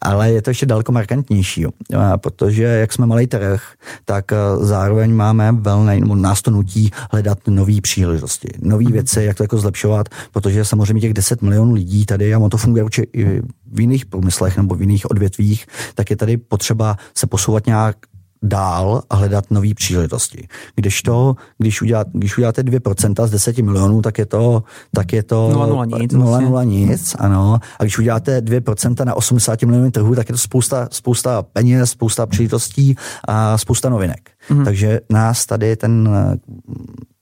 Ale 0.02 0.32
je 0.32 0.42
to 0.42 0.50
ještě 0.50 0.66
daleko 0.66 0.92
markantnější, 0.92 1.62
jo. 1.62 1.70
protože 2.16 2.62
jak 2.62 2.92
jsme 2.92 3.06
malý 3.06 3.26
trh, 3.26 3.62
tak 4.04 4.32
eh, 4.32 4.36
zároveň 4.60 5.14
máme 5.14 5.52
velmi, 5.52 6.00
nebo 6.00 6.14
nás 6.14 6.42
to 6.42 6.50
nutí 6.50 6.90
hledat 7.10 7.38
nové 7.48 7.80
příležitosti, 7.80 8.48
nové 8.62 8.84
mm. 8.84 8.92
věci, 8.92 9.22
jak 9.22 9.36
to 9.36 9.44
jako 9.44 9.58
zlepšovat, 9.58 10.08
protože 10.32 10.64
samozřejmě 10.64 11.00
těch 11.00 11.14
10 11.14 11.42
milionů 11.42 11.72
lidí 11.72 12.06
tady, 12.06 12.34
a 12.34 12.38
ono 12.38 12.48
to 12.48 12.56
funguje 12.56 12.84
určitě 12.84 13.06
i 13.12 13.42
v 13.72 13.80
jiných 13.80 14.06
průmyslech 14.06 14.56
nebo 14.56 14.74
v 14.74 14.80
jiných 14.80 15.10
odvětvích, 15.10 15.66
tak 15.94 16.10
je 16.10 16.16
tady 16.16 16.36
potřeba 16.36 16.96
se 17.14 17.26
posouvat 17.26 17.66
nějak 17.66 17.96
dál 18.42 19.02
a 19.10 19.16
hledat 19.16 19.50
nové 19.50 19.74
příležitosti. 19.74 20.48
Když 20.76 21.02
to, 21.02 21.36
když, 21.58 21.82
udělat, 21.82 22.06
když 22.12 22.38
uděláte 22.38 22.62
2% 22.62 23.26
z 23.26 23.30
10 23.30 23.58
milionů, 23.58 24.02
tak 24.02 24.18
je 24.18 24.26
to, 24.26 24.62
tak 24.94 25.12
je 25.12 25.22
to 25.22 25.50
0,0 25.52 26.00
nic, 26.00 26.12
0, 26.12 26.40
0 26.40 26.64
nic, 26.64 27.16
ano. 27.18 27.58
A 27.78 27.82
když 27.82 27.98
uděláte 27.98 28.40
2% 28.40 29.04
na 29.04 29.14
80 29.14 29.62
milionů 29.62 29.90
trhu, 29.90 30.14
tak 30.14 30.28
je 30.28 30.32
to 30.32 30.38
spousta, 30.38 30.88
spousta 30.90 31.42
peněz, 31.42 31.90
spousta 31.90 32.26
příležitostí 32.26 32.96
a 33.24 33.58
spousta 33.58 33.88
novinek. 33.88 34.30
Mm-hmm. 34.50 34.64
Takže 34.64 35.00
nás 35.10 35.46
tady 35.46 35.76
ten 35.76 36.08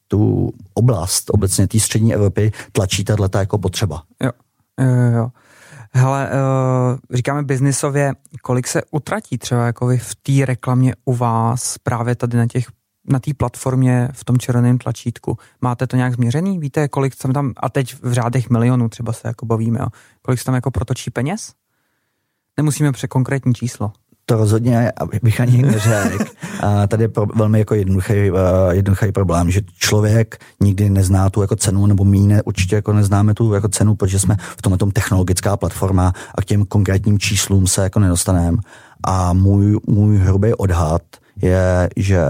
tu 0.09 0.53
oblast 0.75 1.31
obecně 1.31 1.69
té 1.69 1.81
střední 1.81 2.15
Evropy 2.15 2.53
tlačí 2.73 3.05
tato 3.05 3.39
jako 3.39 3.59
potřeba. 3.59 4.03
Jo, 4.23 4.31
jo, 4.81 5.13
jo. 5.17 5.29
Hele, 5.99 6.31
uh, 6.31 6.99
říkáme 7.11 7.43
biznisově, 7.43 8.13
kolik 8.43 8.67
se 8.67 8.83
utratí 8.91 9.39
třeba 9.39 9.67
jako 9.67 9.87
vy 9.87 9.99
v 9.99 10.15
té 10.15 10.47
reklamě 10.47 10.95
u 11.05 11.15
vás 11.15 11.79
právě 11.79 12.15
tady 12.15 12.37
na 12.37 12.47
těch 12.47 12.67
na 13.11 13.19
té 13.19 13.35
platformě 13.35 14.09
v 14.13 14.25
tom 14.25 14.39
červeném 14.39 14.79
tlačítku. 14.79 15.39
Máte 15.61 15.87
to 15.87 15.97
nějak 15.97 16.15
změřený? 16.15 16.59
Víte, 16.59 16.89
kolik 16.89 17.17
tam 17.17 17.33
tam, 17.33 17.53
a 17.57 17.69
teď 17.69 17.95
v 18.03 18.13
řádech 18.13 18.51
milionů 18.51 18.89
třeba 18.89 19.13
se 19.13 19.29
jako 19.29 19.47
bavíme, 19.47 19.79
jo. 19.81 19.87
kolik 20.23 20.39
se 20.41 20.45
tam 20.45 20.55
jako 20.55 20.71
protočí 20.71 21.11
peněz? 21.11 21.53
Nemusíme 22.57 22.93
pře 22.93 23.09
konkrétní 23.09 23.55
číslo 23.55 23.93
to 24.29 24.37
rozhodně 24.37 24.93
bych 25.23 25.41
ani 25.41 25.63
neřekl. 25.63 26.25
A 26.61 26.87
tady 26.87 27.05
je 27.05 27.09
pro, 27.09 27.27
velmi 27.35 27.59
jako 27.59 27.75
jednoduchý, 27.75 28.31
uh, 28.31 28.39
jednoduchý 28.71 29.13
problém, 29.13 29.51
že 29.51 29.61
člověk 29.79 30.45
nikdy 30.61 30.91
nezná 30.91 31.31
tu 31.31 31.41
jako 31.41 31.57
cenu, 31.57 31.87
nebo 31.87 32.05
my 32.05 32.19
ne, 32.19 32.43
určitě 32.43 32.75
jako 32.75 32.93
neznáme 32.93 33.35
tu 33.35 33.55
jako 33.55 33.69
cenu, 33.69 33.95
protože 33.95 34.19
jsme 34.19 34.37
v 34.41 34.63
tomhle 34.63 34.79
tom 34.79 34.91
technologická 34.91 35.57
platforma 35.57 36.13
a 36.35 36.43
k 36.43 36.45
těm 36.45 36.65
konkrétním 36.65 37.19
číslům 37.19 37.67
se 37.67 37.83
jako 37.83 38.01
nedostaneme. 38.01 38.59
A 39.05 39.33
můj, 39.33 39.79
můj 39.87 40.17
hrubý 40.17 40.55
odhad 40.55 41.03
je, 41.43 41.91
že 41.97 42.21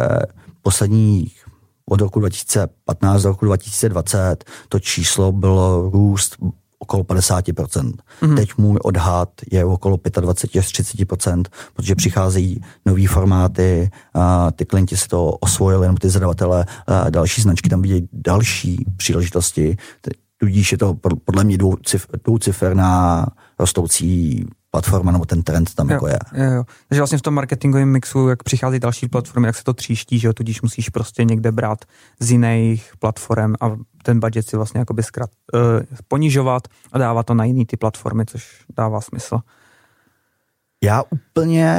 posledních 0.62 1.44
od 1.86 2.00
roku 2.00 2.20
2015 2.20 3.22
do 3.22 3.28
roku 3.28 3.44
2020 3.44 4.44
to 4.68 4.80
číslo 4.80 5.32
bylo 5.32 5.90
růst 5.90 6.36
okolo 6.78 7.02
50%. 7.02 7.92
Mm-hmm. 8.23 8.37
Teď 8.37 8.50
můj 8.58 8.78
odhad 8.82 9.28
je 9.52 9.64
okolo 9.64 9.99
25 10.20 10.61
až 10.61 10.66
30%, 10.66 11.44
protože 11.75 11.94
přicházejí 11.94 12.61
nové 12.87 13.08
formáty, 13.08 13.90
a 14.14 14.50
ty 14.50 14.64
klienti 14.64 14.97
si 14.97 15.08
to 15.08 15.30
osvojili, 15.30 15.87
nebo 15.87 15.99
ty 15.99 16.08
zadavatele, 16.08 16.66
a 16.87 17.11
další 17.11 17.42
značky 17.42 17.68
tam 17.68 17.82
vidějí 17.82 18.08
další 18.12 18.85
příležitosti, 18.97 19.76
tudíž 20.37 20.73
je 20.73 20.78
to 20.78 20.94
podle 21.25 21.44
mě 21.44 21.58
dvouciferná 22.25 23.26
rostoucí 23.58 24.44
platforma 24.70 25.12
nebo 25.12 25.25
ten 25.25 25.42
trend 25.42 25.75
tam 25.75 25.88
jo, 25.88 25.94
jako 25.94 26.06
je. 26.06 26.18
Jo, 26.35 26.44
jo. 26.44 26.64
Takže 26.88 27.00
vlastně 27.00 27.18
v 27.18 27.23
tom 27.23 27.35
marketingovém 27.35 27.88
mixu, 27.88 28.28
jak 28.28 28.42
přichází 28.42 28.78
další 28.78 29.08
platformy, 29.08 29.47
jak 29.47 29.56
se 29.56 29.64
to 29.64 29.75
tříští, 29.75 30.18
že 30.18 30.26
jo, 30.28 30.32
tudíž 30.32 30.62
musíš 30.62 30.88
prostě 30.88 31.25
někde 31.25 31.52
brát 31.52 31.85
z 32.20 32.30
jiných 32.30 32.92
platform 32.99 33.54
a 33.61 33.76
ten 34.08 34.20
budget 34.20 34.48
si 34.48 34.56
vlastně 34.56 34.78
jakoby 34.78 35.02
zkrat, 35.02 35.30
uh, 35.54 35.60
ponižovat 36.08 36.62
a 36.92 36.98
dávat 36.98 37.22
to 37.22 37.34
na 37.34 37.44
jiný 37.44 37.66
ty 37.66 37.76
platformy, 37.76 38.24
což 38.26 38.64
dává 38.76 39.00
smysl. 39.00 39.38
Já 40.84 41.02
úplně 41.10 41.70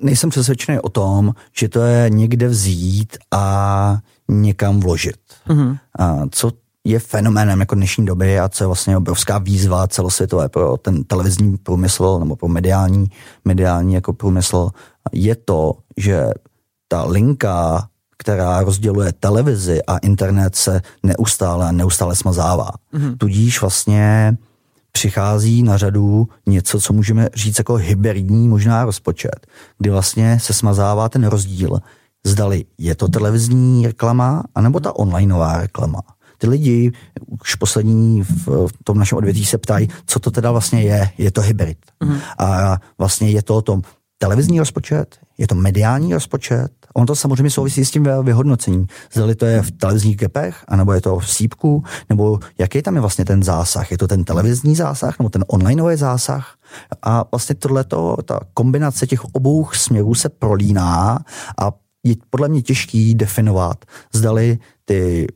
nejsem 0.00 0.30
přesvědčený 0.30 0.80
o 0.80 0.88
tom, 0.88 1.34
že 1.56 1.68
to 1.68 1.80
je 1.82 2.10
někde 2.10 2.48
vzít 2.48 3.16
a 3.30 3.96
někam 4.28 4.80
vložit. 4.80 5.20
Mm-hmm. 5.48 5.78
A 5.98 6.22
co 6.30 6.52
je 6.84 6.98
fenoménem 6.98 7.60
jako 7.60 7.74
dnešní 7.74 8.06
doby 8.06 8.40
a 8.40 8.48
co 8.48 8.64
je 8.64 8.66
vlastně 8.66 8.96
obrovská 8.96 9.38
výzva 9.38 9.88
celosvětové 9.88 10.48
pro 10.48 10.76
ten 10.76 11.04
televizní 11.04 11.56
průmysl 11.56 12.18
nebo 12.18 12.36
pro 12.36 12.48
mediální, 12.48 13.06
mediální 13.44 13.94
jako 13.94 14.12
průmysl, 14.12 14.70
je 15.12 15.36
to, 15.36 15.72
že 15.96 16.24
ta 16.88 17.04
linka, 17.04 17.88
která 18.24 18.60
rozděluje 18.60 19.12
televizi 19.20 19.82
a 19.86 19.98
internet 19.98 20.56
se 20.56 20.82
neustále 21.02 21.68
a 21.68 21.72
neustále 21.72 22.16
smazává. 22.16 22.70
Mm-hmm. 22.94 23.16
Tudíž 23.18 23.60
vlastně 23.60 24.36
přichází 24.92 25.62
na 25.62 25.76
řadu 25.76 26.28
něco, 26.46 26.80
co 26.80 26.92
můžeme 26.92 27.28
říct 27.34 27.58
jako 27.58 27.74
hybridní 27.74 28.48
možná 28.48 28.84
rozpočet, 28.84 29.46
kdy 29.78 29.90
vlastně 29.90 30.38
se 30.40 30.52
smazává 30.52 31.08
ten 31.08 31.24
rozdíl, 31.24 31.78
zdali 32.24 32.64
je 32.78 32.94
to 32.94 33.08
televizní 33.08 33.86
reklama, 33.86 34.42
anebo 34.54 34.80
ta 34.80 34.96
onlineová 34.96 35.60
reklama 35.60 36.00
ty 36.38 36.48
lidi 36.48 36.92
už 37.40 37.54
poslední 37.54 38.22
v, 38.22 38.46
v 38.46 38.72
tom 38.84 38.98
našem 38.98 39.18
odvětví 39.18 39.44
se 39.44 39.58
ptají, 39.58 39.88
co 40.06 40.18
to 40.18 40.30
teda 40.30 40.50
vlastně 40.50 40.82
je. 40.82 41.10
Je 41.18 41.30
to 41.30 41.40
hybrid. 41.40 41.78
Mm. 42.04 42.18
A 42.38 42.78
vlastně 42.98 43.30
je 43.30 43.42
to 43.42 43.56
o 43.56 43.62
tom 43.62 43.82
televizní 44.18 44.58
rozpočet, 44.58 45.16
je 45.38 45.46
to 45.46 45.54
mediální 45.54 46.14
rozpočet, 46.14 46.72
On 46.96 47.06
to 47.06 47.14
samozřejmě 47.14 47.50
souvisí 47.50 47.84
s 47.84 47.90
tím 47.90 48.08
vyhodnocením. 48.22 48.86
Zdali 49.12 49.34
to 49.34 49.46
je 49.46 49.62
v 49.62 49.70
televizních 49.70 50.16
gepech, 50.16 50.64
anebo 50.68 50.92
je 50.92 51.00
to 51.00 51.18
v 51.18 51.30
sípku, 51.30 51.84
nebo 52.08 52.38
jaký 52.58 52.82
tam 52.82 52.94
je 52.94 53.00
vlastně 53.00 53.24
ten 53.24 53.42
zásah. 53.42 53.90
Je 53.90 53.98
to 53.98 54.08
ten 54.08 54.24
televizní 54.24 54.76
zásah, 54.76 55.18
nebo 55.18 55.28
ten 55.28 55.44
onlineový 55.48 55.96
zásah? 55.96 56.56
A 57.02 57.24
vlastně 57.30 57.54
tohleto, 57.54 58.16
ta 58.24 58.40
kombinace 58.54 59.06
těch 59.06 59.24
obou 59.24 59.68
směrů 59.72 60.14
se 60.14 60.28
prolíná 60.28 61.18
a 61.60 61.72
je 62.04 62.14
podle 62.30 62.48
mě 62.48 62.62
těžký 62.62 63.14
definovat, 63.14 63.84
zdali 64.12 64.58
ty 64.84 65.26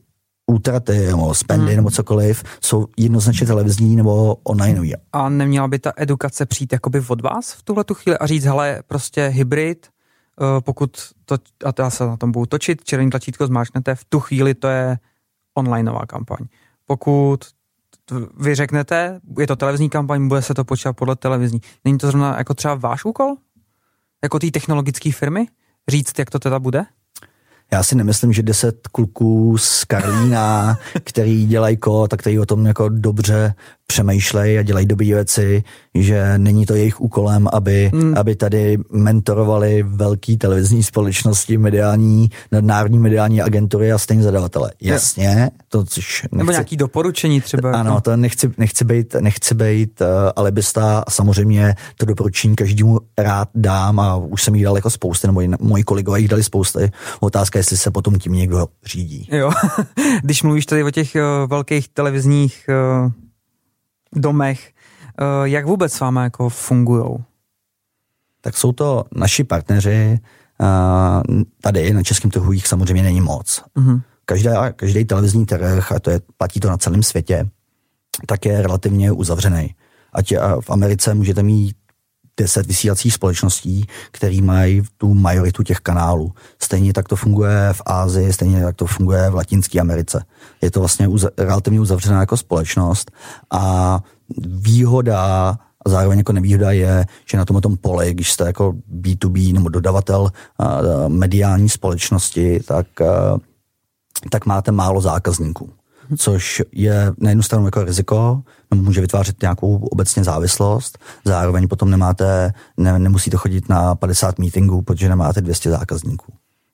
útraty 0.49 1.07
nebo 1.07 1.33
spendy 1.33 1.67
hmm. 1.67 1.75
nebo 1.75 1.91
cokoliv 1.91 2.43
jsou 2.61 2.87
jednoznačně 2.97 3.47
televizní 3.47 3.95
nebo 3.95 4.35
online. 4.43 4.97
A 5.13 5.29
neměla 5.29 5.67
by 5.67 5.79
ta 5.79 5.93
edukace 5.97 6.45
přijít 6.45 6.73
jakoby 6.73 7.03
od 7.07 7.21
vás 7.21 7.53
v 7.53 7.63
tuhle 7.63 7.83
tu 7.83 7.93
chvíli 7.93 8.17
a 8.17 8.25
říct, 8.25 8.45
hele, 8.45 8.81
prostě 8.87 9.27
hybrid, 9.27 9.87
pokud 10.59 10.97
to, 11.25 11.35
a 11.65 11.73
já 11.79 11.89
se 11.89 12.05
na 12.05 12.17
tom 12.17 12.31
budu 12.31 12.45
točit, 12.45 12.83
červený 12.83 13.09
tlačítko 13.09 13.47
zmáčknete, 13.47 13.95
v 13.95 14.05
tu 14.05 14.19
chvíli 14.19 14.53
to 14.53 14.67
je 14.67 14.97
onlineová 15.53 16.05
kampaň. 16.05 16.45
Pokud 16.85 17.39
vy 18.37 18.55
řeknete, 18.55 19.19
je 19.39 19.47
to 19.47 19.55
televizní 19.55 19.89
kampaň, 19.89 20.27
bude 20.27 20.41
se 20.41 20.53
to 20.53 20.63
počítat 20.63 20.93
podle 20.93 21.15
televizní. 21.15 21.61
Není 21.85 21.97
to 21.97 22.07
zrovna 22.07 22.37
jako 22.37 22.53
třeba 22.53 22.75
váš 22.75 23.05
úkol? 23.05 23.35
Jako 24.23 24.39
té 24.39 24.51
technologické 24.51 25.11
firmy? 25.11 25.47
Říct, 25.87 26.19
jak 26.19 26.29
to 26.29 26.39
teda 26.39 26.59
bude? 26.59 26.85
Já 27.71 27.83
si 27.83 27.95
nemyslím, 27.95 28.33
že 28.33 28.43
deset 28.43 28.87
kluků 28.87 29.57
z 29.57 29.83
Karlína, 29.83 30.77
který 31.03 31.45
dělají 31.45 31.77
kód 31.77 32.13
a 32.13 32.17
který 32.17 32.39
o 32.39 32.45
tom 32.45 32.65
jako 32.65 32.89
dobře 32.89 33.53
přemýšlejí 33.89 34.57
a 34.57 34.61
dělají 34.61 34.85
dobré 34.85 35.05
věci, 35.05 35.63
že 35.95 36.37
není 36.37 36.65
to 36.65 36.75
jejich 36.75 37.01
úkolem, 37.01 37.47
aby, 37.53 37.91
hmm. 37.93 38.13
aby 38.17 38.35
tady 38.35 38.77
mentorovali 38.91 39.83
velký 39.83 40.37
televizní 40.37 40.83
společnosti, 40.83 41.57
mediální, 41.57 42.29
nadnárodní 42.51 42.99
mediální 42.99 43.41
agentury 43.41 43.91
a 43.91 43.97
stejně 43.97 44.23
zadavatele. 44.23 44.71
Jasně, 44.81 45.51
to 45.69 45.83
což 45.83 46.21
nechci, 46.21 46.37
Nebo 46.37 46.51
nějaký 46.51 46.77
doporučení 46.77 47.41
třeba. 47.41 47.71
Ano, 47.71 47.91
jako. 47.91 48.01
to 48.01 48.17
nechci, 48.17 48.51
nechci 48.57 48.85
být, 48.85 49.15
nechci 49.19 49.55
být 49.55 50.01
uh, 50.01 50.07
alibista 50.35 51.03
a 51.07 51.11
samozřejmě 51.11 51.75
to 51.97 52.05
doporučení 52.05 52.55
každému 52.55 52.99
rád 53.17 53.49
dám 53.55 53.99
a 53.99 54.15
už 54.15 54.43
jsem 54.43 54.55
jí 54.55 54.63
dal 54.63 54.75
jako 54.75 54.89
spousty, 54.89 55.27
nebo 55.27 55.41
moji 55.59 55.83
kolegové 55.83 56.19
jich 56.19 56.29
dali 56.29 56.43
spousty. 56.43 56.91
Otázka, 57.19 57.59
jestli 57.59 57.77
se 57.77 57.91
potom 57.91 58.19
tím 58.19 58.33
někdo 58.33 58.67
řídí. 58.85 59.27
Jo, 59.31 59.51
když 60.23 60.43
mluvíš 60.43 60.65
tady 60.65 60.83
o 60.83 60.91
těch 60.91 61.15
uh, 61.15 61.49
velkých 61.49 61.87
televizních 61.87 62.69
uh 62.69 63.11
domech. 64.15 64.71
Eh, 65.21 65.49
jak 65.49 65.65
vůbec 65.65 65.93
s 65.93 65.99
váma 65.99 66.23
jako 66.23 66.49
fungují? 66.49 67.17
Tak 68.41 68.57
jsou 68.57 68.71
to 68.71 69.03
naši 69.15 69.43
partneři, 69.43 70.19
eh, 70.61 71.43
tady 71.61 71.93
na 71.93 72.03
českém 72.03 72.31
trhu 72.31 72.51
jich 72.51 72.67
samozřejmě 72.67 73.03
není 73.03 73.21
moc. 73.21 73.63
Mm-hmm. 73.77 74.01
Každá, 74.25 74.71
každý 74.71 75.05
televizní 75.05 75.45
trh, 75.45 75.91
a 75.91 75.99
to 75.99 76.09
je, 76.09 76.19
platí 76.37 76.59
to 76.59 76.69
na 76.69 76.77
celém 76.77 77.03
světě, 77.03 77.49
tak 78.25 78.45
je 78.45 78.61
relativně 78.61 79.11
uzavřený. 79.11 79.75
Ať 80.13 80.33
v 80.61 80.69
Americe 80.69 81.13
můžete 81.13 81.43
mít 81.43 81.75
deset 82.39 82.65
vysílacích 82.65 83.13
společností, 83.13 83.87
které 84.11 84.41
mají 84.41 84.81
tu 84.97 85.13
majoritu 85.13 85.63
těch 85.63 85.79
kanálů. 85.79 86.33
Stejně 86.61 86.93
tak 86.93 87.07
to 87.07 87.15
funguje 87.15 87.69
v 87.73 87.81
Ázii, 87.85 88.33
stejně 88.33 88.63
tak 88.63 88.75
to 88.75 88.85
funguje 88.85 89.29
v 89.29 89.35
Latinské 89.35 89.79
Americe. 89.79 90.23
Je 90.61 90.71
to 90.71 90.79
vlastně 90.79 91.07
uz- 91.07 91.29
relativně 91.37 91.79
uzavřená 91.79 92.19
jako 92.19 92.37
společnost 92.37 93.11
a 93.51 93.99
výhoda 94.47 95.59
A 95.85 95.89
zároveň 95.89 96.17
jako 96.17 96.31
nevýhoda 96.31 96.71
je, 96.71 97.05
že 97.25 97.37
na 97.37 97.45
tomto 97.45 97.69
poli, 97.81 98.13
když 98.13 98.31
jste 98.31 98.45
jako 98.45 98.73
B2B 99.01 99.53
nebo 99.53 99.69
dodavatel 99.69 100.31
mediální 101.07 101.69
společnosti, 101.69 102.59
tak, 102.67 102.87
tak 104.29 104.45
máte 104.45 104.71
málo 104.71 105.01
zákazníků 105.01 105.78
což 106.17 106.61
je 106.71 107.11
na 107.17 107.29
jednu 107.29 107.43
stranu 107.43 107.65
jako 107.65 107.83
riziko, 107.83 108.41
může 108.75 109.01
vytvářet 109.01 109.41
nějakou 109.41 109.75
obecně 109.75 110.23
závislost, 110.23 110.97
zároveň 111.25 111.67
potom 111.67 111.89
nemáte, 111.89 112.53
ne, 112.77 112.99
nemusíte 112.99 113.37
chodit 113.37 113.69
na 113.69 113.95
50 113.95 114.39
meetingů, 114.39 114.81
protože 114.81 115.09
nemáte 115.09 115.41
200 115.41 115.69
zákazníků. 115.69 116.33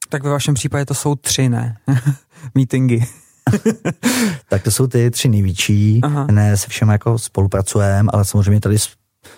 Tak 0.10 0.24
ve 0.24 0.30
vašem 0.30 0.54
případě 0.54 0.86
to 0.86 0.94
jsou 0.94 1.16
tři, 1.16 1.50
ne? 1.50 1.78
Meetingy. 2.56 3.06
tak 4.50 4.64
to 4.64 4.72
jsou 4.72 4.88
ty 4.88 5.12
tři 5.12 5.30
největší, 5.30 6.00
Aha. 6.04 6.28
ne 6.32 6.58
se 6.58 6.68
všem 6.68 6.90
jako 6.90 7.20
spolupracujeme, 7.20 8.10
ale 8.14 8.26
samozřejmě 8.26 8.62
tady 8.62 8.78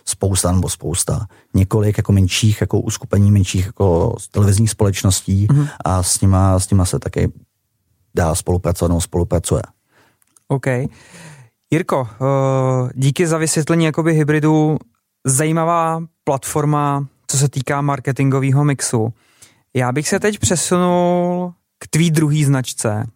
spousta 0.06 0.52
nebo 0.52 0.70
spousta, 0.70 1.26
několik 1.54 1.98
jako 1.98 2.12
menších 2.12 2.62
jako 2.62 2.80
uskupení 2.80 3.32
menších 3.32 3.66
jako 3.66 4.16
televizních 4.32 4.72
společností 4.72 5.48
uh-huh. 5.48 5.70
a 5.86 6.04
s 6.04 6.22
nima, 6.22 6.60
s 6.60 6.70
nima 6.70 6.86
se 6.86 7.00
taky 7.00 7.32
dá 8.16 8.36
spolupracovat 8.36 8.90
nebo 8.90 9.02
spolupracuje. 9.02 9.62
OK. 10.48 10.68
Jirko, 11.72 12.08
eh, 12.12 12.90
díky 12.96 13.28
za 13.28 13.38
vysvětlení 13.38 13.86
jakoby 13.86 14.14
hybridu. 14.14 14.78
Zajímavá 15.26 16.00
platforma, 16.24 17.08
co 17.28 17.38
se 17.38 17.50
týká 17.50 17.82
marketingového 17.82 18.64
mixu. 18.64 19.14
Já 19.74 19.92
bych 19.92 20.10
se 20.10 20.20
teď 20.20 20.40
přesunul 20.40 21.54
k 21.80 21.88
tvý 21.88 22.12
druhý 22.12 22.46
značce 22.46 23.08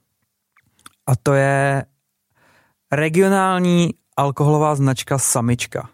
a 1.07 1.15
to 1.23 1.33
je 1.33 1.85
regionální 2.91 3.93
alkoholová 4.17 4.75
značka 4.75 5.17
Samička. 5.17 5.89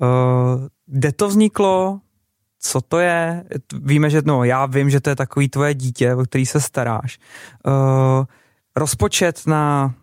Uh, 0.00 0.66
kde 0.86 1.12
to 1.12 1.28
vzniklo? 1.28 2.00
Co 2.58 2.80
to 2.80 2.98
je? 2.98 3.44
Víme, 3.82 4.10
že 4.10 4.22
no, 4.24 4.44
já 4.44 4.66
vím, 4.66 4.90
že 4.90 5.00
to 5.00 5.10
je 5.10 5.16
takový 5.16 5.48
tvoje 5.48 5.74
dítě, 5.74 6.14
o 6.14 6.22
který 6.22 6.46
se 6.46 6.60
staráš. 6.60 7.18
Uh, 7.66 8.24
rozpočet 8.76 9.46
na 9.46 9.94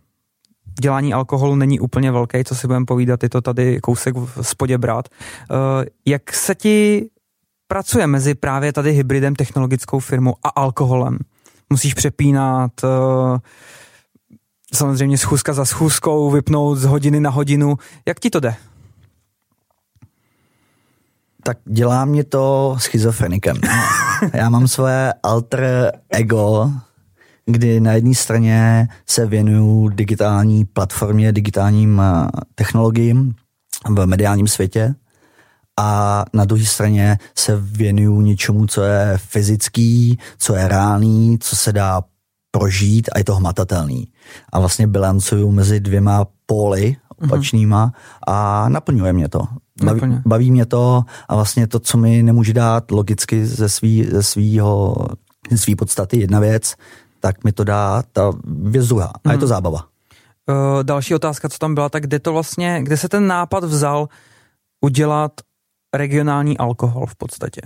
dělání 0.80 1.14
alkoholu 1.14 1.56
není 1.56 1.80
úplně 1.80 2.12
velký, 2.12 2.44
co 2.44 2.56
si 2.56 2.68
budeme 2.68 2.86
povídat, 2.86 3.24
je 3.24 3.30
to 3.30 3.42
tady 3.42 3.80
kousek 3.82 4.16
v 4.16 4.42
spodě 4.42 4.78
brát. 4.78 5.08
Uh, 5.52 5.58
jak 6.06 6.34
se 6.34 6.56
ti 6.56 7.10
pracuje 7.68 8.08
mezi 8.08 8.36
právě 8.36 8.74
tady 8.74 8.92
hybridem, 8.92 9.36
technologickou 9.36 10.00
firmou 10.00 10.36
a 10.44 10.50
alkoholem? 10.50 11.18
Musíš 11.70 11.94
přepínat 11.94 12.72
uh, 12.84 13.38
samozřejmě 14.74 15.18
schůzka 15.18 15.54
za 15.54 15.66
schůzkou, 15.66 16.32
vypnout 16.32 16.78
z 16.78 16.86
hodiny 16.86 17.20
na 17.20 17.30
hodinu. 17.30 17.78
Jak 18.08 18.20
ti 18.20 18.30
to 18.30 18.40
jde? 18.40 18.56
Tak 21.44 21.58
dělá 21.66 22.06
mě 22.06 22.24
to 22.24 22.76
schizofrenikem. 22.80 23.58
Já 24.34 24.50
mám 24.50 24.68
své 24.68 25.14
alter 25.24 25.92
ego, 26.10 26.72
kdy 27.52 27.80
na 27.80 27.94
jedné 27.94 28.16
straně 28.16 28.88
se 29.06 29.26
věnuju 29.26 29.90
digitální 29.90 30.66
platformě, 30.66 31.32
digitálním 31.32 32.02
eh, 32.02 32.28
technologiím 32.56 33.36
v 33.90 34.06
mediálním 34.06 34.48
světě 34.48 34.96
a 35.80 36.26
na 36.34 36.46
druhé 36.46 36.66
straně 36.66 37.18
se 37.38 37.58
věnuju 37.62 38.22
něčemu, 38.22 38.68
co 38.68 38.82
je 38.82 39.14
fyzický, 39.18 40.20
co 40.38 40.56
je 40.56 40.68
reálný, 40.68 41.38
co 41.40 41.56
se 41.56 41.74
dá 41.74 42.02
prožít 42.52 43.10
a 43.16 43.18
je 43.18 43.24
to 43.24 43.36
hmatatelný. 43.36 44.08
A 44.52 44.60
vlastně 44.60 44.88
bilancuju 44.88 45.52
mezi 45.52 45.80
dvěma 45.80 46.26
póly 46.46 46.96
opačnýma 47.18 47.88
mm-hmm. 47.88 48.34
a 48.34 48.70
naplňuje 48.70 49.14
mě 49.14 49.30
to. 49.30 49.42
Baví, 49.84 50.02
baví 50.26 50.52
mě 50.52 50.66
to 50.66 51.04
a 51.28 51.36
vlastně 51.36 51.68
to, 51.68 51.80
co 51.80 51.98
mi 51.98 52.24
nemůže 52.24 52.54
dát 52.54 52.92
logicky 52.92 53.46
ze 53.46 53.70
svý, 53.70 54.04
ze 54.04 54.24
svýho, 54.24 54.96
ze 55.52 55.58
svý 55.58 55.76
podstaty 55.76 56.20
jedna 56.20 56.40
věc, 56.40 56.76
tak 57.20 57.44
mi 57.44 57.52
to 57.52 57.64
dá 57.64 58.04
ta 58.12 58.32
věc 58.46 58.88
druhá. 58.88 59.12
A 59.26 59.32
je 59.32 59.38
to 59.38 59.46
mhm. 59.46 59.50
zábava. 59.50 59.86
Uh, 60.50 60.84
další 60.84 61.16
otázka, 61.16 61.50
co 61.50 61.58
tam 61.58 61.76
byla, 61.76 61.90
tak 61.90 62.04
kde 62.04 62.20
to 62.20 62.34
vlastně, 62.34 62.80
kde 62.84 62.98
se 62.98 63.10
ten 63.10 63.28
nápad 63.28 63.64
vzal 63.64 64.10
udělat 64.82 65.32
regionální 65.94 66.58
alkohol 66.58 67.06
v 67.06 67.16
podstatě? 67.16 67.62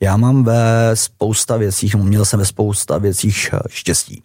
Já 0.00 0.16
mám 0.16 0.44
ve 0.44 0.90
spousta 0.94 1.56
věcích, 1.56 1.94
měl 1.94 2.24
jsem 2.24 2.38
ve 2.38 2.46
spousta 2.46 2.98
věcích 2.98 3.54
štěstí. 3.68 4.22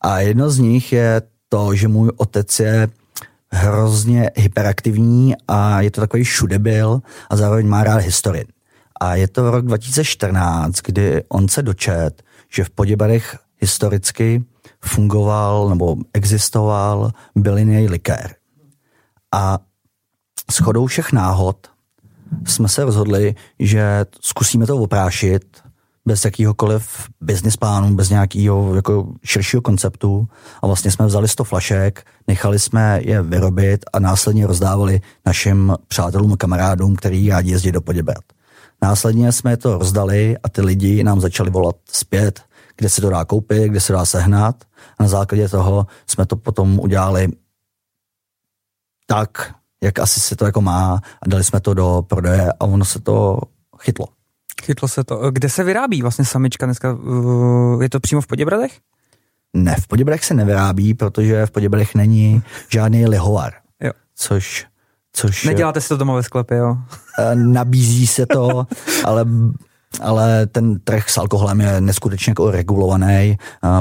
A 0.00 0.20
jedno 0.20 0.50
z 0.50 0.58
nich 0.58 0.92
je 0.92 1.22
to, 1.48 1.74
že 1.74 1.88
můj 1.88 2.10
otec 2.16 2.60
je 2.60 2.88
hrozně 3.52 4.30
hyperaktivní 4.36 5.34
a 5.48 5.80
je 5.80 5.90
to 5.90 6.00
takový 6.00 6.24
šudebil 6.24 7.02
a 7.30 7.36
zároveň 7.36 7.66
má 7.66 7.84
rád 7.84 7.96
historii. 7.96 8.44
A 9.00 9.14
je 9.14 9.28
to 9.28 9.50
rok 9.50 9.64
2014, 9.64 10.80
kdy 10.84 11.24
on 11.28 11.48
se 11.48 11.62
dočet, 11.62 12.22
že 12.48 12.64
v 12.64 12.70
Poděbarech 12.70 13.38
historicky 13.60 14.44
fungoval 14.80 15.68
nebo 15.68 15.96
existoval 16.12 17.10
bylinej 17.34 17.88
likér. 17.88 18.34
A 19.32 19.58
chodou 20.62 20.86
všech 20.86 21.12
náhod 21.12 21.56
jsme 22.46 22.68
se 22.68 22.84
rozhodli, 22.84 23.34
že 23.58 24.06
zkusíme 24.20 24.66
to 24.66 24.76
oprášit 24.76 25.42
bez 26.06 26.24
jakýhokoliv 26.24 27.08
business 27.20 27.56
plánu, 27.56 27.94
bez 27.94 28.10
nějakého 28.10 28.74
jako 28.74 29.12
širšího 29.24 29.62
konceptu 29.62 30.28
a 30.62 30.66
vlastně 30.66 30.90
jsme 30.90 31.06
vzali 31.06 31.28
100 31.28 31.44
flašek, 31.44 32.06
nechali 32.28 32.58
jsme 32.58 33.00
je 33.02 33.22
vyrobit 33.22 33.84
a 33.92 33.98
následně 33.98 34.46
rozdávali 34.46 35.00
našim 35.26 35.74
přátelům 35.88 36.32
a 36.32 36.36
kamarádům, 36.36 36.96
který 36.96 37.28
rádi 37.28 37.50
jezdí 37.50 37.72
do 37.72 37.80
Poděbrat. 37.80 38.24
Následně 38.82 39.32
jsme 39.32 39.56
to 39.56 39.78
rozdali 39.78 40.36
a 40.42 40.48
ty 40.48 40.60
lidi 40.60 41.04
nám 41.04 41.20
začali 41.20 41.50
volat 41.50 41.76
zpět, 41.92 42.42
kde 42.80 42.88
se 42.88 43.00
to 43.00 43.10
dá 43.10 43.24
koupit, 43.24 43.68
kde 43.68 43.80
se 43.80 43.92
dá 43.92 44.04
sehnat. 44.04 44.64
A 44.98 45.02
na 45.02 45.08
základě 45.08 45.48
toho 45.48 45.86
jsme 46.06 46.26
to 46.26 46.36
potom 46.36 46.80
udělali 46.80 47.28
tak, 49.06 49.54
jak 49.82 49.98
asi 49.98 50.20
se 50.20 50.36
to 50.36 50.44
jako 50.44 50.60
má 50.60 51.00
a 51.22 51.28
dali 51.28 51.44
jsme 51.44 51.60
to 51.60 51.74
do 51.74 52.02
prodeje 52.08 52.52
a 52.52 52.60
ono 52.60 52.84
se 52.84 53.00
to 53.00 53.40
chytlo. 53.78 54.06
Chytlo 54.62 54.88
se 54.88 55.04
to. 55.04 55.30
Kde 55.30 55.48
se 55.48 55.64
vyrábí 55.64 56.02
vlastně 56.02 56.24
samička 56.24 56.66
dneska? 56.66 56.98
Je 57.80 57.90
to 57.90 58.00
přímo 58.00 58.20
v 58.20 58.26
Poděbradech? 58.26 58.78
Ne, 59.54 59.76
v 59.80 59.86
Poděbradech 59.88 60.24
se 60.24 60.34
nevyrábí, 60.34 60.94
protože 60.94 61.46
v 61.46 61.50
Poděbradech 61.50 61.94
není 61.94 62.42
žádný 62.68 63.06
lihovar. 63.06 63.52
Jo. 63.80 63.92
Což 64.14 64.66
Což, 65.12 65.44
Neděláte 65.44 65.80
si 65.80 65.88
to 65.88 65.96
doma 65.96 66.14
ve 66.14 66.22
sklepě, 66.22 66.56
jo? 66.56 66.76
Eh, 67.18 67.34
nabízí 67.34 68.06
se 68.06 68.26
to, 68.26 68.66
ale 69.04 69.26
ale 70.00 70.46
ten 70.46 70.80
trh 70.80 71.10
s 71.10 71.18
alkoholem 71.18 71.60
je 71.60 71.80
neskutečně 71.80 72.30
jako 72.30 72.50
regulovaný 72.50 73.38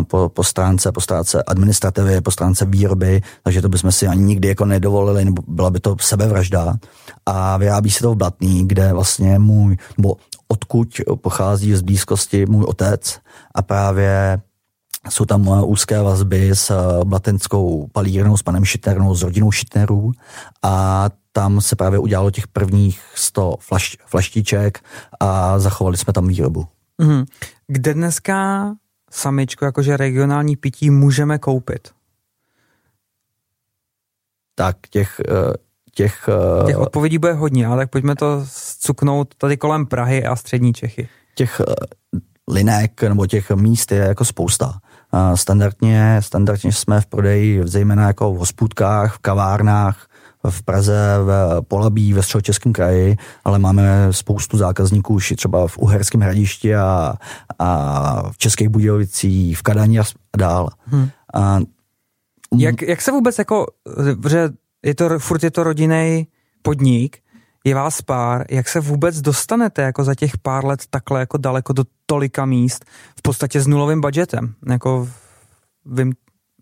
po, 0.07 0.29
po, 0.29 0.43
stránce, 0.43 0.91
po 0.91 1.01
stránce 1.01 1.43
administrativy, 1.43 2.21
po 2.21 2.31
stránce 2.31 2.65
výroby, 2.65 3.21
takže 3.43 3.61
to 3.61 3.69
bychom 3.69 3.91
si 3.91 4.07
ani 4.07 4.23
nikdy 4.23 4.47
jako 4.47 4.65
nedovolili, 4.65 5.25
nebo 5.25 5.43
byla 5.47 5.69
by 5.69 5.79
to 5.79 5.95
sebevražda. 6.01 6.75
A 7.25 7.57
vyrábí 7.57 7.91
se 7.91 7.99
to 7.99 8.11
v 8.11 8.17
Blatný, 8.17 8.67
kde 8.67 8.93
vlastně 8.93 9.39
můj, 9.39 9.77
nebo 9.97 10.15
odkud 10.47 10.87
pochází 11.21 11.75
z 11.75 11.81
blízkosti 11.81 12.45
můj 12.45 12.63
otec 12.63 13.19
a 13.55 13.61
právě 13.61 14.41
jsou 15.09 15.25
tam 15.25 15.63
úzké 15.65 16.01
vazby 16.01 16.49
s 16.53 16.69
eh, 16.69 17.05
blatenskou 17.05 17.87
palírnou, 17.91 18.37
s 18.37 18.43
panem 18.43 18.65
Šitnernou, 18.65 19.15
s 19.15 19.23
rodinou 19.23 19.51
Šitnerů 19.51 20.11
a 20.63 21.05
tam 21.39 21.61
se 21.61 21.75
právě 21.75 21.99
udělalo 21.99 22.31
těch 22.31 22.47
prvních 22.47 23.01
100 23.15 23.55
flaš, 23.59 23.97
flaštiček 24.05 24.79
a 25.19 25.59
zachovali 25.59 25.97
jsme 25.97 26.13
tam 26.13 26.27
výrobu. 26.27 26.67
Mm. 26.97 27.25
Kde 27.67 27.93
dneska 27.93 28.69
samičko, 29.11 29.65
jakože 29.65 29.97
regionální 29.97 30.55
pití, 30.55 30.89
můžeme 30.89 31.37
koupit? 31.37 31.89
Tak 34.55 34.77
těch, 34.89 35.21
eh, 35.29 35.53
těch... 35.93 36.29
Eh, 36.61 36.65
těch 36.65 36.77
odpovědí 36.77 37.17
bude 37.17 37.33
hodně, 37.33 37.67
ale 37.67 37.77
tak 37.77 37.89
pojďme 37.89 38.15
to 38.15 38.45
cuknout 38.79 39.35
tady 39.35 39.57
kolem 39.57 39.85
Prahy 39.85 40.25
a 40.25 40.35
střední 40.35 40.73
Čechy. 40.73 41.09
Těch 41.35 41.61
eh, 41.61 41.73
linek 42.47 43.03
nebo 43.03 43.27
těch 43.27 43.51
míst 43.51 43.91
je 43.91 43.97
jako 43.97 44.25
spousta. 44.25 44.79
Standardně, 45.35 46.17
standardně 46.19 46.71
jsme 46.71 47.01
v 47.01 47.05
prodeji 47.05 47.61
zejména 47.65 48.07
jako 48.07 48.33
v 48.33 48.37
hospůdkách, 48.37 49.15
v 49.15 49.19
kavárnách, 49.19 50.08
v 50.49 50.63
Praze, 50.63 51.17
v 51.23 51.61
Polabí, 51.67 52.13
ve 52.13 52.23
středočeském 52.23 52.73
kraji, 52.73 53.17
ale 53.45 53.59
máme 53.59 54.07
spoustu 54.11 54.57
zákazníků 54.57 55.13
už 55.13 55.33
třeba 55.37 55.67
v 55.67 55.77
Uherském 55.77 56.21
hradišti 56.21 56.75
a, 56.75 57.13
a 57.59 58.31
v 58.31 58.37
Českých 58.37 58.69
Budějovicích, 58.69 59.57
v 59.57 59.61
Kadani 59.61 59.99
a 59.99 60.03
dál. 60.37 60.69
Hmm. 60.85 61.09
A, 61.33 61.59
jak, 62.57 62.81
jak 62.81 63.01
se 63.01 63.11
vůbec 63.11 63.37
jako, 63.37 63.65
že 64.29 64.49
je 64.85 64.95
to, 64.95 65.19
furt 65.19 65.43
je 65.43 65.51
to 65.51 65.63
rodinný 65.63 66.27
podnik, 66.61 67.17
je 67.63 67.75
vás 67.75 68.01
pár, 68.01 68.45
jak 68.49 68.69
se 68.69 68.79
vůbec 68.79 69.21
dostanete 69.21 69.81
jako 69.81 70.03
za 70.03 70.15
těch 70.15 70.37
pár 70.37 70.65
let 70.65 70.79
takhle 70.89 71.19
jako 71.19 71.37
daleko 71.37 71.73
do 71.73 71.83
tolika 72.05 72.45
míst, 72.45 72.85
v 73.17 73.21
podstatě 73.21 73.61
s 73.61 73.67
nulovým 73.67 74.01
budgetem, 74.01 74.53
jako 74.69 75.09
vím, 75.85 76.13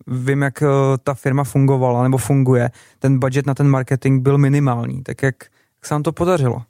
vím, 0.07 0.41
jak 0.41 0.61
eh, 0.61 0.67
ta 1.03 1.13
firma 1.13 1.43
fungovala 1.43 2.03
nebo 2.03 2.17
funguje, 2.17 2.69
ten 2.99 3.19
budget 3.19 3.45
na 3.45 3.53
ten 3.53 3.67
marketing 3.67 4.23
byl 4.23 4.37
minimální, 4.37 5.03
tak 5.03 5.23
jak, 5.23 5.35
Jak 5.77 5.85
se 5.85 5.93
vám 5.93 6.03
to 6.03 6.11
podařilo? 6.11 6.61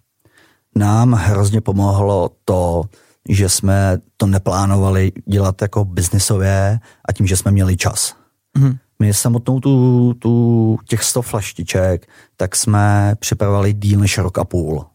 Nám 0.75 1.13
hrozně 1.13 1.61
pomohlo 1.61 2.31
to, 2.45 2.83
že 3.29 3.49
jsme 3.49 3.97
to 4.17 4.25
neplánovali 4.25 5.11
dělat 5.25 5.61
jako 5.61 5.85
biznisově 5.85 6.79
a 7.05 7.13
tím, 7.13 7.27
že 7.27 7.37
jsme 7.37 7.51
měli 7.51 7.77
čas. 7.77 8.15
Mm. 8.57 8.77
My 8.99 9.13
samotnou 9.13 9.59
tu, 9.59 10.13
tu 10.13 10.77
těch 10.85 11.03
100 11.03 11.21
flaštiček, 11.21 12.07
tak 12.37 12.55
jsme 12.55 13.15
připravovali 13.19 13.73
díl 13.73 13.99
než 13.99 14.17
rok 14.17 14.37
a 14.37 14.43
půl. 14.43 14.85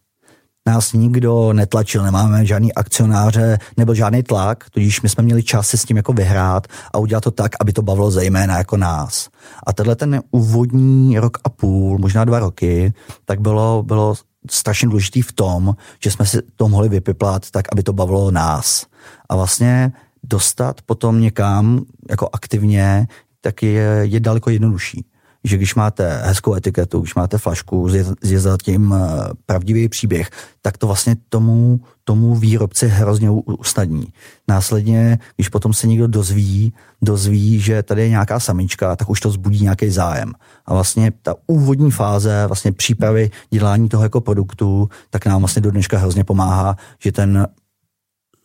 Nás 0.66 0.92
nikdo 0.92 1.53
netlačil, 1.53 2.03
nemáme 2.03 2.46
žádný 2.46 2.75
akcionáře, 2.75 3.59
nebo 3.77 3.94
žádný 3.94 4.22
tlak, 4.22 4.70
tudíž 4.70 5.03
my 5.03 5.09
jsme 5.09 5.22
měli 5.22 5.42
čas 5.42 5.68
si 5.68 5.79
s 5.79 5.85
tím 5.85 5.96
jako 5.96 6.12
vyhrát 6.12 6.66
a 6.92 6.98
udělat 6.98 7.25
to 7.25 7.31
tak, 7.31 7.53
aby 7.61 7.72
to 7.72 7.83
bavilo 7.83 8.11
zejména 8.11 8.59
jako 8.59 8.77
nás. 8.77 9.29
A 9.66 9.72
tenhle 9.72 9.96
ten 9.96 10.22
úvodní 10.31 11.18
rok 11.18 11.38
a 11.44 11.48
půl, 11.48 11.98
možná 11.98 12.25
dva 12.25 12.38
roky, 12.38 12.92
tak 13.25 13.40
bylo, 13.40 13.83
bylo 13.83 14.14
strašně 14.51 14.88
důležitý 14.88 15.22
v 15.22 15.33
tom, 15.33 15.77
že 16.03 16.11
jsme 16.11 16.27
si 16.27 16.38
to 16.57 16.68
mohli 16.68 16.88
vypiplat 16.88 17.51
tak, 17.51 17.66
aby 17.72 17.83
to 17.83 17.92
bavilo 17.92 18.31
nás. 18.31 18.87
A 19.29 19.37
vlastně 19.37 19.92
dostat 20.22 20.83
potom 20.87 21.20
někam 21.20 21.85
jako 22.11 22.29
aktivně, 22.33 23.07
tak 23.40 23.62
je, 23.62 24.01
je 24.03 24.20
daleko 24.20 24.51
jednodušší. 24.51 25.05
Že 25.44 25.57
když 25.57 25.74
máte 25.74 26.22
hezkou 26.24 26.55
etiketu, 26.55 27.00
když 27.00 27.14
máte 27.14 27.38
flašku, 27.38 27.88
je 28.24 28.40
za 28.40 28.57
tím 28.62 28.94
eh, 28.94 28.98
pravdivý 29.46 29.88
příběh, 29.88 30.31
tak 30.62 30.78
to 30.78 30.87
vlastně 30.87 31.16
tomu, 31.28 31.81
tomu 32.05 32.35
výrobci 32.35 32.88
hrozně 32.88 33.31
usnadní. 33.31 34.07
Následně, 34.48 35.18
když 35.37 35.48
potom 35.48 35.72
se 35.72 35.87
někdo 35.87 36.07
dozví, 36.07 36.72
dozví, 37.02 37.61
že 37.61 37.83
tady 37.83 38.02
je 38.02 38.09
nějaká 38.09 38.40
samička, 38.40 38.96
tak 38.96 39.11
už 39.11 39.20
to 39.20 39.31
zbudí 39.31 39.62
nějaký 39.62 39.90
zájem. 39.90 40.33
A 40.66 40.74
vlastně 40.74 41.12
ta 41.22 41.35
úvodní 41.46 41.90
fáze 41.90 42.46
vlastně 42.46 42.72
přípravy 42.72 43.31
dělání 43.50 43.88
toho 43.88 44.02
jako 44.02 44.20
produktu, 44.20 44.88
tak 45.11 45.26
nám 45.26 45.40
vlastně 45.40 45.62
do 45.62 45.70
dneška 45.70 45.98
hrozně 45.98 46.24
pomáhá, 46.24 46.76
že 46.98 47.12
ten 47.12 47.46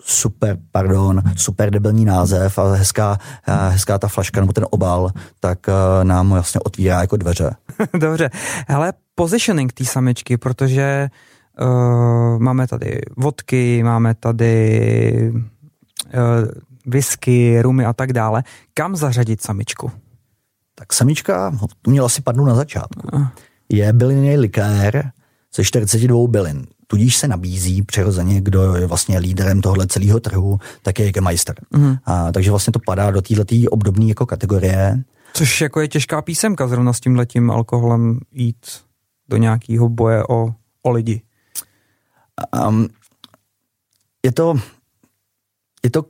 super, 0.02 0.58
pardon, 0.72 1.22
super 1.36 1.72
debilní 1.72 2.06
název 2.06 2.58
a 2.58 2.74
hezká, 2.74 3.18
hezká 3.70 4.00
ta 4.00 4.08
flaška 4.08 4.42
nebo 4.42 4.54
ten 4.54 4.66
obal, 4.70 5.12
tak 5.40 5.60
uh, 5.68 6.04
nám 6.04 6.30
vlastně 6.30 6.62
otvírá 6.62 7.02
jako 7.02 7.18
dveře. 7.18 7.56
Dobře, 8.00 8.30
hele, 8.68 8.94
positioning 9.16 9.74
té 9.74 9.86
samičky, 9.86 10.38
protože 10.38 11.10
uh, 11.62 12.40
máme 12.40 12.68
tady 12.68 13.02
vodky, 13.18 13.84
máme 13.84 14.16
tady 14.16 15.32
uh, 15.34 16.48
whisky, 16.86 17.62
rumy 17.62 17.86
a 17.86 17.94
tak 17.94 18.14
dále. 18.14 18.44
Kam 18.74 18.96
zařadit 18.96 19.42
samičku? 19.42 19.92
Tak 20.76 20.94
samička, 20.94 21.52
tu 21.82 21.92
měla 21.92 22.06
asi 22.06 22.22
padnout 22.22 22.48
na 22.48 22.56
začátku. 22.56 23.08
Je 23.70 23.94
bylinný 23.94 24.38
likér 24.38 25.12
ze 25.56 25.64
42 25.64 26.28
bylin. 26.28 26.68
Tudíž 26.88 27.18
se 27.18 27.28
nabízí 27.28 27.82
přirozeně, 27.82 28.42
kdo 28.42 28.76
je 28.76 28.88
vlastně 28.88 29.20
líderem 29.20 29.62
tohle 29.62 29.88
celého 29.88 30.20
trhu, 30.20 30.60
tak 30.82 31.00
je 31.00 31.06
Jägermeister. 31.06 31.56
Mm. 31.72 31.96
A, 32.06 32.32
takže 32.32 32.50
vlastně 32.50 32.74
to 32.74 32.80
padá 32.86 33.12
do 33.12 33.22
této 33.22 33.70
obdobné 33.70 34.06
jako 34.06 34.26
kategorie. 34.26 35.04
Což 35.34 35.62
jako 35.62 35.82
je 35.82 35.88
těžká 35.88 36.22
písemka 36.22 36.68
zrovna 36.68 36.94
s 36.94 37.00
tímhletím 37.00 37.52
alkoholem 37.52 38.20
jít 38.32 38.66
do 39.30 39.38
nějakého 39.38 39.90
boje 39.90 40.24
o, 40.30 40.54
o 40.82 40.92
lidi. 40.92 41.22
Um, 42.68 42.88
je 44.26 44.32
to, 44.32 44.56
je 45.84 45.90
to, 45.90 46.06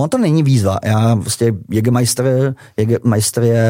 on 0.00 0.08
to 0.08 0.18
není 0.18 0.42
výzva. 0.42 0.78
Já 0.84 1.14
vlastně 1.14 1.52
Jägermeister, 1.70 2.54
Jägermeister 2.76 3.42
je 3.42 3.64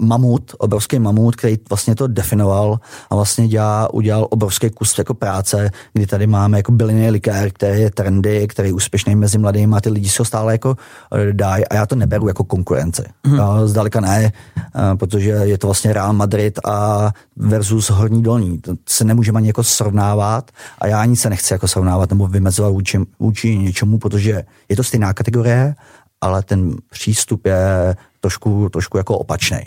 mamut, 0.00 0.54
obrovský 0.58 0.98
mamut, 0.98 1.36
který 1.36 1.56
vlastně 1.68 1.94
to 1.94 2.06
definoval 2.06 2.80
a 3.10 3.14
vlastně 3.14 3.48
dělá, 3.48 3.94
udělal 3.94 4.26
obrovský 4.30 4.70
kus 4.70 4.98
jako 4.98 5.14
práce, 5.14 5.70
kdy 5.92 6.06
tady 6.06 6.26
máme 6.26 6.58
jako 6.58 6.72
bylinný 6.72 7.10
likér, 7.10 7.50
který 7.52 7.80
je 7.80 7.90
trendy, 7.90 8.48
který 8.48 8.68
je 8.68 8.72
úspěšný 8.72 9.14
mezi 9.14 9.38
mladými 9.38 9.76
a 9.76 9.80
ty 9.80 9.90
lidi 9.90 10.08
se 10.08 10.22
ho 10.22 10.24
stále 10.24 10.52
jako 10.52 10.76
eh, 11.14 11.32
dají 11.32 11.68
a 11.68 11.74
já 11.74 11.86
to 11.86 11.94
neberu 11.94 12.28
jako 12.28 12.44
konkurenci. 12.44 13.02
Mm. 13.26 13.38
Zdaleka 13.64 14.00
ne, 14.00 14.32
eh, 14.56 14.96
protože 14.96 15.30
je 15.30 15.58
to 15.58 15.66
vlastně 15.66 15.92
Real 15.92 16.12
Madrid 16.12 16.58
a 16.64 17.10
versus 17.36 17.90
Horní 17.90 18.22
Dolní. 18.22 18.58
To 18.58 18.74
se 18.88 19.04
nemůžeme 19.04 19.38
ani 19.38 19.46
jako 19.46 19.64
srovnávat 19.64 20.50
a 20.78 20.86
já 20.86 21.00
ani 21.00 21.16
se 21.16 21.30
nechci 21.30 21.54
jako 21.54 21.68
srovnávat 21.68 22.10
nebo 22.10 22.26
vymezovat 22.26 22.72
vůči, 22.72 22.98
vůči 23.18 23.58
něčemu, 23.58 23.98
protože 23.98 24.44
je 24.68 24.76
to 24.76 24.84
stejná 24.84 25.12
kategorie, 25.12 25.74
ale 26.20 26.42
ten 26.42 26.76
přístup 26.90 27.46
je 27.46 27.96
trošku, 28.20 28.68
trošku 28.68 28.96
jako 28.96 29.18
opačný. 29.18 29.60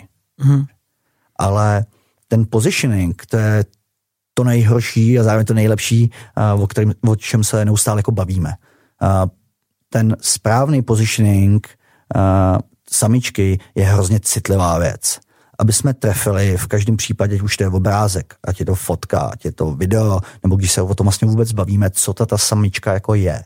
Hmm. 0.44 0.64
Ale 1.36 1.84
ten 2.28 2.46
positioning, 2.50 3.26
to 3.26 3.36
je 3.36 3.64
to 4.34 4.44
nejhorší 4.44 5.18
a 5.18 5.22
zároveň 5.22 5.46
to 5.46 5.54
nejlepší, 5.54 6.10
o, 6.56 6.66
kterém, 6.66 6.92
o 7.08 7.16
čem 7.16 7.44
se 7.44 7.64
neustále 7.64 7.98
jako 7.98 8.12
bavíme. 8.12 8.54
Ten 9.88 10.16
správný 10.20 10.82
positioning 10.82 11.68
samičky 12.90 13.60
je 13.74 13.84
hrozně 13.84 14.20
citlivá 14.20 14.78
věc. 14.78 15.20
Aby 15.58 15.72
jsme 15.72 15.94
trefili 15.94 16.56
v 16.56 16.66
každém 16.66 16.96
případě, 16.96 17.42
už 17.42 17.56
to 17.56 17.64
je 17.64 17.68
obrázek, 17.68 18.34
ať 18.44 18.60
je 18.60 18.66
to 18.66 18.74
fotka, 18.74 19.20
ať 19.20 19.44
je 19.44 19.52
to 19.52 19.74
video, 19.74 20.20
nebo 20.42 20.56
když 20.56 20.72
se 20.72 20.82
o 20.82 20.94
tom 20.94 21.04
vlastně 21.04 21.28
vůbec 21.28 21.52
bavíme, 21.52 21.90
co 21.90 22.12
ta, 22.14 22.26
ta 22.26 22.38
samička 22.38 22.92
jako 22.92 23.14
je. 23.14 23.42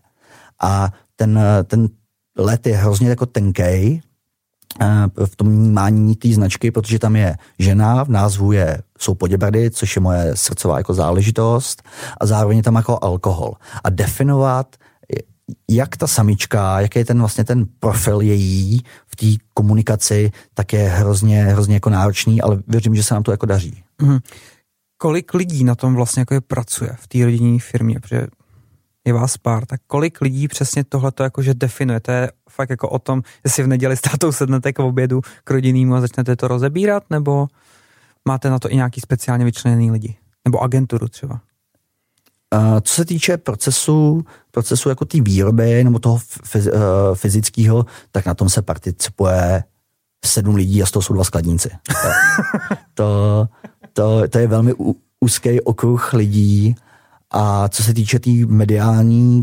A 0.61 0.93
ten, 1.17 1.41
ten 1.65 1.89
let 2.39 2.67
je 2.67 2.77
hrozně 2.77 3.09
jako 3.09 3.27
tenkej, 3.27 4.01
v 5.27 5.37
tom 5.37 5.49
vnímání 5.49 6.17
té 6.17 6.29
značky, 6.29 6.71
protože 6.71 6.99
tam 6.99 7.17
je 7.17 7.37
žena, 7.59 8.05
v 8.05 8.09
názvu 8.09 8.53
je, 8.53 8.79
jsou 8.99 9.15
poděbrady, 9.15 9.71
což 9.71 9.97
je 9.97 10.03
moje 10.03 10.37
srdcová 10.37 10.79
jako 10.79 10.95
záležitost 10.95 11.83
a 12.21 12.27
zároveň 12.27 12.63
tam 12.63 12.75
jako 12.75 12.99
alkohol. 13.03 13.53
A 13.85 13.91
definovat, 13.91 14.77
jak 15.71 15.97
ta 15.97 16.07
samička, 16.07 16.81
jaký 16.81 16.99
je 16.99 17.05
ten 17.05 17.19
vlastně 17.19 17.45
ten 17.45 17.67
profil 17.81 18.21
její 18.21 18.83
v 19.07 19.17
té 19.17 19.45
komunikaci, 19.55 20.33
tak 20.55 20.73
je 20.73 20.89
hrozně, 20.89 21.45
hrozně 21.45 21.75
jako 21.75 21.91
náročný, 21.91 22.43
ale 22.43 22.59
věřím, 22.67 22.95
že 22.95 23.03
se 23.03 23.15
nám 23.15 23.23
to 23.23 23.31
jako 23.31 23.47
daří. 23.47 23.83
Mm. 24.03 24.19
Kolik 24.97 25.35
lidí 25.35 25.65
na 25.65 25.75
tom 25.75 25.95
vlastně 25.95 26.21
jako 26.21 26.35
je 26.35 26.41
pracuje 26.41 26.97
v 27.01 27.09
té 27.09 27.25
rodinné 27.25 27.59
firmě? 27.59 28.01
Protože 28.01 28.27
je 29.09 29.14
vás 29.14 29.37
pár, 29.37 29.66
tak 29.66 29.81
kolik 29.87 30.21
lidí 30.21 30.49
přesně 30.49 30.85
tohle 30.85 31.12
to 31.12 31.23
jakože 31.23 31.55
definuje? 31.55 32.01
To 32.01 32.11
je 32.11 32.33
fakt 32.51 32.71
jako 32.71 32.88
o 32.88 32.99
tom, 32.99 33.23
jestli 33.44 33.62
v 33.62 33.66
neděli 33.66 33.97
s 33.97 34.01
tátou 34.01 34.33
sednete 34.33 34.73
k 34.73 34.79
obědu 34.79 35.21
k 35.44 35.51
rodinným 35.51 35.92
a 35.92 36.01
začnete 36.01 36.37
to 36.37 36.49
rozebírat, 36.49 37.05
nebo 37.11 37.47
máte 38.25 38.51
na 38.51 38.59
to 38.59 38.73
i 38.73 38.77
nějaký 38.77 39.01
speciálně 39.01 39.44
vyčleněný 39.44 39.90
lidi? 39.90 40.16
Nebo 40.44 40.62
agenturu 40.62 41.09
třeba? 41.09 41.40
Co 42.81 42.94
se 42.94 43.05
týče 43.05 43.37
procesu, 43.37 44.25
procesu 44.51 44.88
jako 44.88 45.05
té 45.05 45.21
výroby 45.21 45.85
nebo 45.85 45.99
toho 45.99 46.14
uh, 46.14 46.61
fyzického, 47.14 47.87
tak 48.12 48.27
na 48.27 48.35
tom 48.35 48.49
se 48.49 48.62
participuje 48.62 49.64
sedm 50.25 50.55
lidí 50.55 50.83
a 50.83 50.87
z 50.87 50.90
toho 50.90 51.03
jsou 51.03 51.14
dva 51.14 51.25
skladníci. 51.25 51.71
to, 52.94 53.49
to, 53.92 54.29
to 54.29 54.38
je 54.38 54.47
velmi 54.47 54.75
úzký 55.21 55.61
okruh 55.61 56.12
lidí 56.12 56.75
a 57.31 57.69
co 57.69 57.83
se 57.83 57.95
týče 57.95 58.19
té 58.19 58.23
tý 58.23 58.47
mediální 58.47 59.43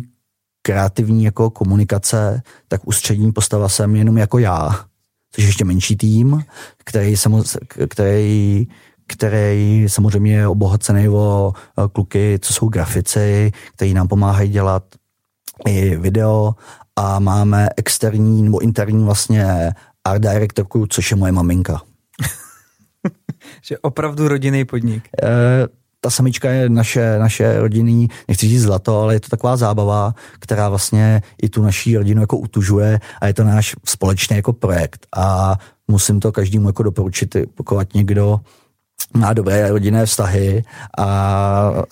kreativní 0.62 1.24
jako 1.24 1.50
komunikace, 1.50 2.42
tak 2.68 2.88
ústřední 2.88 3.32
postava 3.32 3.70
jsem 3.70 3.96
jenom 3.96 4.18
jako 4.18 4.40
já, 4.40 4.86
což 5.32 5.44
je 5.44 5.50
ještě 5.50 5.66
menší 5.66 5.96
tým, 5.96 6.46
který, 6.78 7.18
samoz, 7.18 7.58
který, 7.90 8.68
který 9.08 9.86
samozřejmě 9.88 10.36
je 10.36 10.48
obohacený 10.48 11.10
o 11.10 11.54
kluky, 11.94 12.40
co 12.42 12.54
jsou 12.54 12.70
grafici, 12.70 13.52
kteří 13.76 13.94
nám 13.94 14.08
pomáhají 14.08 14.50
dělat 14.50 14.84
i 15.68 15.96
video 15.96 16.56
a 16.96 17.20
máme 17.20 17.70
externí 17.78 18.44
nebo 18.44 18.60
interní 18.60 19.06
vlastně 19.06 19.72
art 20.04 20.22
directorku, 20.22 20.88
což 20.88 21.12
je 21.12 21.18
moje 21.18 21.32
maminka. 21.32 21.82
že 23.62 23.78
opravdu 23.78 24.28
rodinný 24.28 24.66
podnik. 24.66 25.10
E, 25.24 25.28
ta 26.06 26.10
samička 26.10 26.50
je 26.50 26.70
naše, 26.70 27.20
naše 27.20 27.60
rodinný, 27.60 28.08
nechci 28.28 28.48
říct 28.48 28.62
zlato, 28.62 29.02
ale 29.02 29.16
je 29.16 29.20
to 29.20 29.30
taková 29.30 29.58
zábava, 29.58 30.14
která 30.40 30.70
vlastně 30.70 31.22
i 31.42 31.50
tu 31.50 31.62
naší 31.62 31.98
rodinu 31.98 32.22
jako 32.22 32.38
utužuje 32.38 33.00
a 33.22 33.28
je 33.28 33.34
to 33.34 33.44
náš 33.44 33.76
společný 33.86 34.36
jako 34.36 34.54
projekt 34.54 35.08
a 35.18 35.58
musím 35.88 36.20
to 36.20 36.32
každému 36.32 36.70
jako 36.70 36.84
doporučit, 36.84 37.36
pokud 37.56 37.94
někdo 37.94 38.40
má 39.14 39.34
dobré 39.34 39.70
rodinné 39.70 40.06
vztahy 40.06 40.64
a 40.98 41.08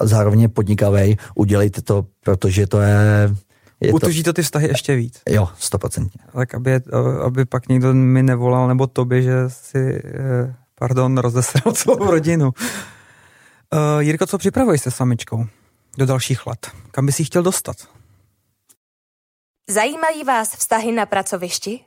zároveň 0.01 0.41
je 0.41 0.47
podnikavej, 0.47 1.17
udělejte 1.35 1.81
to, 1.81 2.05
protože 2.23 2.67
to 2.67 2.81
je 2.81 3.29
je 3.81 3.93
Utuží 3.93 4.23
to 4.23 4.33
ty 4.33 4.41
vztahy 4.41 4.67
ještě 4.67 4.95
víc. 4.95 5.21
Jo, 5.29 5.49
stoprocentně. 5.57 6.21
Tak 6.33 6.55
aby, 6.55 6.79
aby 7.25 7.45
pak 7.45 7.69
někdo 7.69 7.93
mi 7.93 8.23
nevolal, 8.23 8.67
nebo 8.67 8.87
tobě, 8.87 9.21
že 9.21 9.33
si, 9.47 10.01
eh, 10.05 10.55
pardon, 10.79 11.17
rozesral 11.17 11.73
celou 11.73 12.11
rodinu. 12.11 12.53
Uh, 13.73 13.99
Jirko, 13.99 14.27
co 14.27 14.37
připravuješ 14.37 14.81
se 14.81 14.91
samičkou 14.91 15.45
do 15.97 16.05
dalších 16.05 16.47
let? 16.47 16.71
Kam 16.91 17.05
bys 17.05 17.19
ji 17.19 17.25
chtěl 17.25 17.43
dostat? 17.43 17.75
Zajímají 19.69 20.23
vás 20.23 20.55
vztahy 20.55 20.91
na 20.91 21.05
pracovišti? 21.05 21.79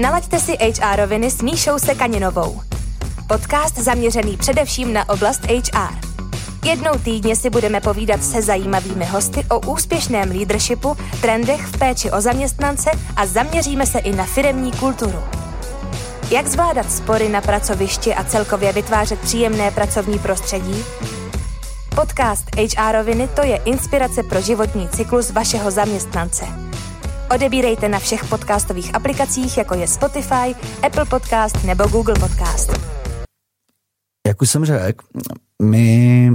Nalaďte 0.00 0.38
si 0.38 0.52
HR 0.52 0.96
roviny 0.96 1.30
s 1.30 1.42
Míšou 1.42 1.78
Sekaninovou. 1.78 2.60
Podcast 3.28 3.78
zaměřený 3.78 4.36
především 4.36 4.92
na 4.92 5.08
oblast 5.08 5.40
HR. 5.44 5.94
Jednou 6.64 6.92
týdně 7.04 7.36
si 7.36 7.50
budeme 7.50 7.80
povídat 7.80 8.24
se 8.24 8.42
zajímavými 8.42 9.04
hosty 9.04 9.44
o 9.50 9.60
úspěšném 9.72 10.30
leadershipu, 10.30 10.96
trendech 11.20 11.66
v 11.66 11.78
péči 11.78 12.10
o 12.10 12.20
zaměstnance 12.20 12.90
a 13.16 13.26
zaměříme 13.26 13.86
se 13.86 13.98
i 13.98 14.16
na 14.16 14.24
firemní 14.24 14.72
kulturu. 14.72 15.41
Jak 16.32 16.46
zvládat 16.46 16.92
spory 16.92 17.28
na 17.28 17.40
pracovišti 17.40 18.14
a 18.14 18.24
celkově 18.24 18.72
vytvářet 18.72 19.20
příjemné 19.20 19.70
pracovní 19.70 20.18
prostředí? 20.18 20.84
Podcast 21.94 22.56
HR 22.56 22.96
roviny 22.96 23.28
to 23.28 23.42
je 23.42 23.56
inspirace 23.56 24.22
pro 24.22 24.40
životní 24.40 24.88
cyklus 24.88 25.30
vašeho 25.30 25.70
zaměstnance. 25.70 26.44
Odebírejte 27.34 27.88
na 27.88 27.98
všech 27.98 28.24
podcastových 28.24 28.94
aplikacích, 28.94 29.58
jako 29.58 29.74
je 29.74 29.88
Spotify, 29.88 30.54
Apple 30.82 31.04
Podcast 31.04 31.64
nebo 31.64 31.88
Google 31.88 32.14
Podcast. 32.14 32.72
Jak 34.26 34.42
už 34.42 34.50
jsem 34.50 34.64
řekl, 34.64 35.04
my 35.62 36.30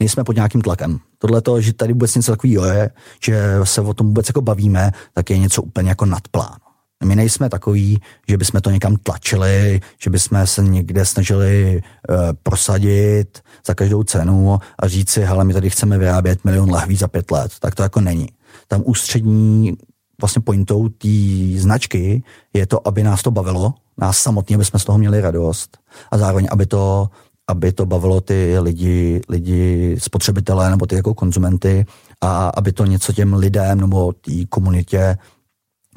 nejsme 0.00 0.24
pod 0.24 0.36
nějakým 0.36 0.60
tlakem. 0.60 0.98
Tohle 1.18 1.42
to, 1.42 1.60
že 1.60 1.72
tady 1.72 1.92
vůbec 1.92 2.14
něco 2.14 2.32
takového 2.32 2.64
je, 2.64 2.90
že 3.24 3.42
se 3.64 3.80
o 3.80 3.94
tom 3.94 4.06
vůbec 4.06 4.28
jako 4.28 4.40
bavíme, 4.40 4.90
tak 5.14 5.30
je 5.30 5.38
něco 5.38 5.62
úplně 5.62 5.88
jako 5.88 6.06
nadplán. 6.06 6.63
My 7.04 7.16
nejsme 7.16 7.48
takový, 7.48 8.00
že 8.28 8.36
bychom 8.36 8.60
to 8.60 8.70
někam 8.70 8.96
tlačili, 8.96 9.80
že 10.02 10.10
bychom 10.10 10.46
se 10.46 10.62
někde 10.62 11.04
snažili 11.04 11.82
uh, 12.08 12.16
prosadit 12.42 13.38
za 13.66 13.74
každou 13.74 14.02
cenu 14.02 14.58
a 14.78 14.88
říct 14.88 15.10
si, 15.10 15.20
hele, 15.20 15.44
my 15.44 15.52
tady 15.52 15.70
chceme 15.70 15.98
vyrábět 15.98 16.44
milion 16.44 16.70
lahví 16.70 16.96
za 16.96 17.08
pět 17.08 17.30
let. 17.30 17.52
Tak 17.60 17.74
to 17.74 17.82
jako 17.82 18.00
není. 18.00 18.28
Tam 18.68 18.82
ústřední 18.84 19.76
vlastně 20.20 20.42
pointou 20.42 20.88
té 20.88 21.08
značky 21.56 22.22
je 22.52 22.66
to, 22.66 22.88
aby 22.88 23.02
nás 23.02 23.22
to 23.22 23.30
bavilo, 23.30 23.74
nás 23.98 24.18
samotně, 24.18 24.56
aby 24.56 24.64
jsme 24.64 24.78
z 24.78 24.84
toho 24.84 24.98
měli 24.98 25.20
radost 25.20 25.78
a 26.10 26.18
zároveň, 26.18 26.48
aby 26.50 26.66
to, 26.66 27.08
aby 27.48 27.72
to 27.72 27.86
bavilo 27.86 28.20
ty 28.20 28.58
lidi, 28.58 29.20
lidi 29.28 29.96
spotřebitelé 29.98 30.70
nebo 30.70 30.86
ty 30.86 30.94
jako 30.94 31.14
konzumenty 31.14 31.86
a 32.20 32.48
aby 32.48 32.72
to 32.72 32.84
něco 32.84 33.12
těm 33.12 33.34
lidem 33.34 33.80
nebo 33.80 34.12
té 34.12 34.32
komunitě, 34.48 35.18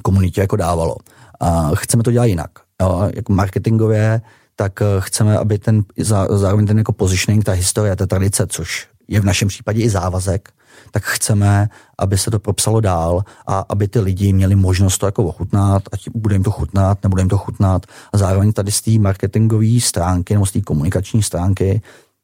komunitě 0.02 0.42
jako 0.42 0.56
dávalo. 0.56 0.96
A 1.40 1.72
chceme 1.76 2.04
to 2.04 2.12
dělat 2.12 2.26
jinak. 2.26 2.52
Jo, 2.82 3.10
jako 3.16 3.34
marketingově, 3.34 4.22
tak 4.56 4.80
chceme, 5.00 5.38
aby 5.38 5.60
ten, 5.60 5.84
zároveň 6.30 6.68
ten 6.68 6.78
jako 6.78 6.94
positioning, 6.94 7.44
ta 7.44 7.52
historie, 7.52 7.96
ta 7.96 8.06
tradice, 8.06 8.48
což 8.48 8.88
je 9.08 9.22
v 9.22 9.26
našem 9.26 9.48
případě 9.48 9.82
i 9.82 9.90
závazek, 9.90 10.50
tak 10.92 11.04
chceme, 11.04 11.70
aby 12.00 12.18
se 12.18 12.32
to 12.32 12.40
propsalo 12.40 12.82
dál 12.82 13.24
a 13.48 13.66
aby 13.70 13.88
ty 13.88 14.00
lidi 14.00 14.34
měli 14.34 14.56
možnost 14.56 14.98
to 14.98 15.06
jako 15.06 15.24
ochutnat, 15.24 15.84
ať 15.92 16.10
bude 16.16 16.36
jim 16.36 16.44
to 16.44 16.52
chutnat, 16.52 17.04
nebude 17.04 17.22
jim 17.22 17.30
to 17.30 17.38
chutnat. 17.38 17.86
A 18.14 18.18
zároveň 18.18 18.54
tady 18.54 18.72
z 18.72 18.82
té 18.82 18.92
marketingové 18.92 19.80
stránky 19.80 20.34
nebo 20.34 20.46
z 20.46 20.52
té 20.52 20.62
komunikační 20.62 21.24
stránky, 21.24 21.82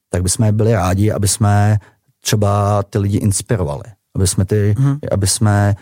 tak 0.10 0.24
bychom 0.24 0.56
byli 0.56 0.74
rádi, 0.74 1.12
aby 1.12 1.28
jsme 1.28 1.80
třeba 2.22 2.84
ty 2.84 2.98
lidi 2.98 3.18
inspirovali. 3.18 3.84
Aby 4.16 4.28
jsme, 4.28 4.46
ty, 4.46 4.76
hmm. 4.78 4.98
aby 5.12 5.28
jsme 5.28 5.76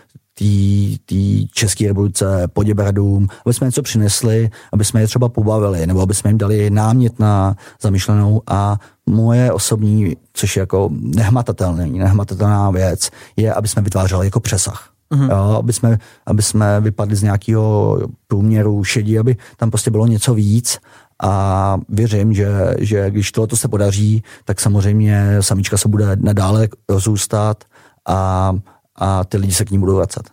té 1.04 1.14
české 1.52 1.88
revoluce, 1.88 2.48
poděbradům, 2.52 3.28
aby 3.46 3.54
jsme 3.54 3.66
něco 3.66 3.82
přinesli, 3.82 4.50
aby 4.72 4.84
jsme 4.84 5.00
je 5.00 5.06
třeba 5.06 5.28
pobavili, 5.28 5.86
nebo 5.86 6.00
aby 6.00 6.14
jsme 6.14 6.30
jim 6.30 6.38
dali 6.38 6.70
námět 6.70 7.18
na 7.18 7.56
zamýšlenou 7.82 8.42
a 8.46 8.78
moje 9.06 9.52
osobní, 9.52 10.16
což 10.32 10.56
je 10.56 10.60
jako 10.60 10.88
nehmatatelný, 10.92 11.98
nehmatatelná 11.98 12.70
věc, 12.70 13.10
je, 13.36 13.54
aby 13.54 13.68
jsme 13.68 13.82
vytvářeli 13.82 14.26
jako 14.26 14.40
přesah. 14.40 14.88
Mm-hmm. 15.12 15.30
Jo, 15.30 15.56
aby, 15.58 15.72
jsme, 15.72 15.98
aby 16.26 16.42
jsme 16.42 16.80
vypadli 16.80 17.16
z 17.16 17.22
nějakého 17.22 17.98
průměru 18.26 18.84
šedí, 18.84 19.18
aby 19.18 19.36
tam 19.56 19.70
prostě 19.70 19.90
bylo 19.90 20.06
něco 20.06 20.34
víc 20.34 20.78
a 21.22 21.76
věřím, 21.88 22.34
že, 22.34 22.74
že 22.78 23.10
když 23.10 23.32
tohle 23.32 23.58
se 23.58 23.68
podaří, 23.68 24.22
tak 24.44 24.60
samozřejmě 24.60 25.36
samička 25.40 25.76
se 25.76 25.88
bude 25.88 26.16
nadále 26.16 26.68
rozrůstat 26.88 27.64
a, 28.08 28.52
a 28.94 29.24
ty 29.24 29.36
lidi 29.36 29.52
se 29.52 29.64
k 29.64 29.70
ní 29.70 29.78
budou 29.78 29.96
vracet. 29.96 30.30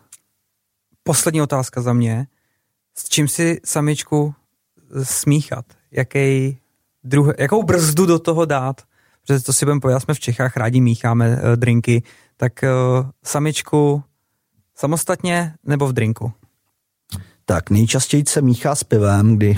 Poslední 1.04 1.42
otázka 1.42 1.82
za 1.82 1.94
mě. 1.94 2.28
S 2.98 3.10
čím 3.10 3.28
si 3.28 3.60
samičku 3.66 4.34
smíchat? 5.04 5.66
Jaký 5.92 6.58
druh, 7.04 7.34
jakou 7.38 7.64
brzdu 7.64 8.06
do 8.06 8.20
toho 8.20 8.46
dát? 8.46 8.82
Protože 9.22 9.40
to 9.40 9.54
si 9.54 9.66
budeme 9.66 9.82
povedat, 9.82 10.00
jsme 10.00 10.14
v 10.14 10.20
Čechách, 10.20 10.58
rádi 10.58 10.82
mícháme 10.82 11.30
uh, 11.30 11.56
drinky, 11.56 12.04
tak 12.38 12.54
uh, 12.64 13.10
samičku 13.24 14.04
samostatně 14.76 15.54
nebo 15.64 15.88
v 15.88 15.94
drinku? 15.94 16.32
Tak 17.46 17.70
nejčastěji 17.70 18.24
se 18.28 18.42
míchá 18.42 18.76
s 18.76 18.84
pivem, 18.84 19.38
kdy, 19.38 19.56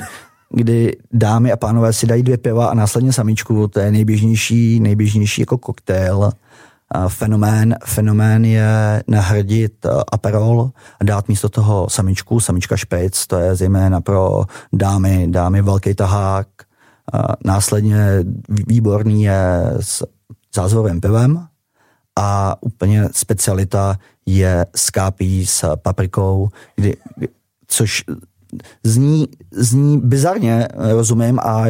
kdy 0.50 0.98
dámy 1.14 1.52
a 1.52 1.58
pánové 1.58 1.94
si 1.94 2.08
dají 2.08 2.24
dvě 2.24 2.38
piva 2.38 2.68
a 2.68 2.74
následně 2.74 3.14
samičku, 3.14 3.68
to 3.68 3.80
je 3.80 3.92
nejběžnější, 3.92 4.80
nejběžnější 4.80 5.42
jako 5.42 5.58
koktejl. 5.58 6.32
Fenomén, 7.08 7.76
fenomén 7.86 8.46
je 8.46 9.04
nahradit 9.08 9.86
Aperol 10.12 10.72
a 11.00 11.04
dát 11.04 11.28
místo 11.28 11.50
toho 11.50 11.90
samičku, 11.90 12.40
samička 12.40 12.78
špejc, 12.78 13.28
to 13.28 13.38
je 13.38 13.56
zejména 13.56 14.02
pro 14.02 14.44
dámy, 14.74 15.28
dámy 15.28 15.62
velký 15.62 15.94
tahák, 15.96 16.48
Následně 17.46 18.24
výborný 18.68 19.24
je 19.24 19.74
s 19.80 20.04
zázvovým 20.56 21.02
pivem 21.02 21.48
a 22.20 22.56
úplně 22.62 23.10
specialita 23.12 23.98
je 24.26 24.66
skápí 24.76 25.46
s 25.46 25.76
paprikou, 25.76 26.50
kdy, 26.76 26.98
což 27.68 28.04
zní, 28.84 29.28
zní 29.52 29.98
bizarně, 29.98 30.68
rozumím, 30.76 31.40
a 31.40 31.66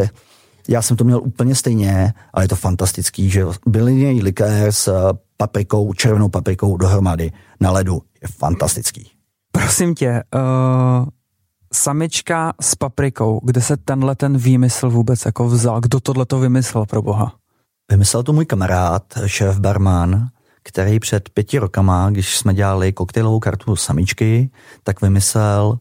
já 0.71 0.81
jsem 0.81 0.97
to 0.97 1.03
měl 1.03 1.21
úplně 1.23 1.55
stejně, 1.55 2.13
ale 2.33 2.43
je 2.43 2.47
to 2.47 2.55
fantastický, 2.55 3.29
že 3.29 3.45
byliněj 3.67 4.21
likér 4.21 4.71
s 4.71 5.13
paprikou, 5.37 5.93
červenou 5.93 6.29
paprikou 6.29 6.77
dohromady 6.77 7.31
na 7.59 7.71
ledu 7.71 8.01
je 8.21 8.27
fantastický. 8.37 9.11
Prosím 9.51 9.95
tě, 9.95 10.23
uh, 10.35 11.07
samička 11.73 12.53
s 12.61 12.75
paprikou, 12.75 13.39
kde 13.43 13.61
se 13.61 13.77
tenhle 13.77 14.15
ten 14.15 14.37
výmysl 14.37 14.89
vůbec 14.89 15.25
jako 15.25 15.47
vzal? 15.47 15.81
Kdo 15.81 15.99
tohle 15.99 16.25
to 16.25 16.39
vymyslel 16.39 16.85
pro 16.85 17.01
boha? 17.01 17.35
Vymyslel 17.91 18.23
to 18.23 18.33
můj 18.33 18.45
kamarád, 18.45 19.03
šéf 19.25 19.59
barman, 19.59 20.27
který 20.63 20.99
před 20.99 21.29
pěti 21.29 21.59
rokama, 21.59 22.09
když 22.09 22.37
jsme 22.37 22.53
dělali 22.53 22.93
koktejlovou 22.93 23.39
kartu 23.39 23.75
samičky, 23.75 24.49
tak 24.83 25.01
vymyslel 25.01 25.79